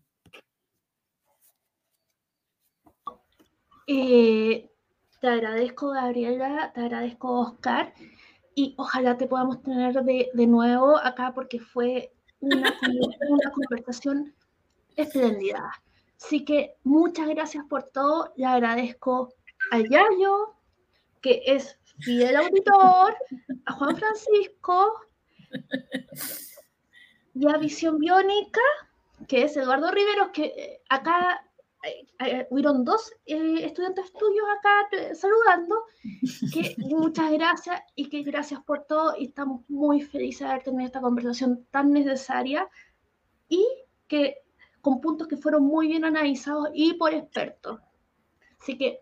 [3.86, 4.70] Eh,
[5.20, 7.94] te agradezco, Gabriela, te agradezco, Oscar,
[8.54, 12.12] y ojalá te podamos tener de, de nuevo acá porque fue
[12.42, 12.76] una,
[13.52, 14.34] conversación
[14.96, 15.70] espléndida.
[16.20, 18.32] Así que muchas gracias por todo.
[18.36, 19.32] Le agradezco
[19.70, 20.54] a Yayo,
[21.20, 23.16] que es fiel auditor,
[23.66, 25.00] a Juan Francisco
[27.34, 28.60] y a Visión Biónica,
[29.26, 31.44] que es Eduardo Riveros, que eh, acá
[32.50, 35.84] hubieron dos estudiantes tuyos acá saludando,
[36.52, 40.86] que muchas gracias y que gracias por todo y estamos muy felices de haber tenido
[40.86, 42.68] esta conversación tan necesaria
[43.48, 43.66] y
[44.06, 44.38] que
[44.80, 47.80] con puntos que fueron muy bien analizados y por expertos.
[48.60, 49.00] Así que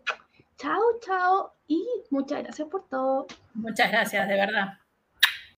[0.56, 3.26] chao, chao y muchas gracias por todo.
[3.54, 4.80] Muchas gracias, de verdad.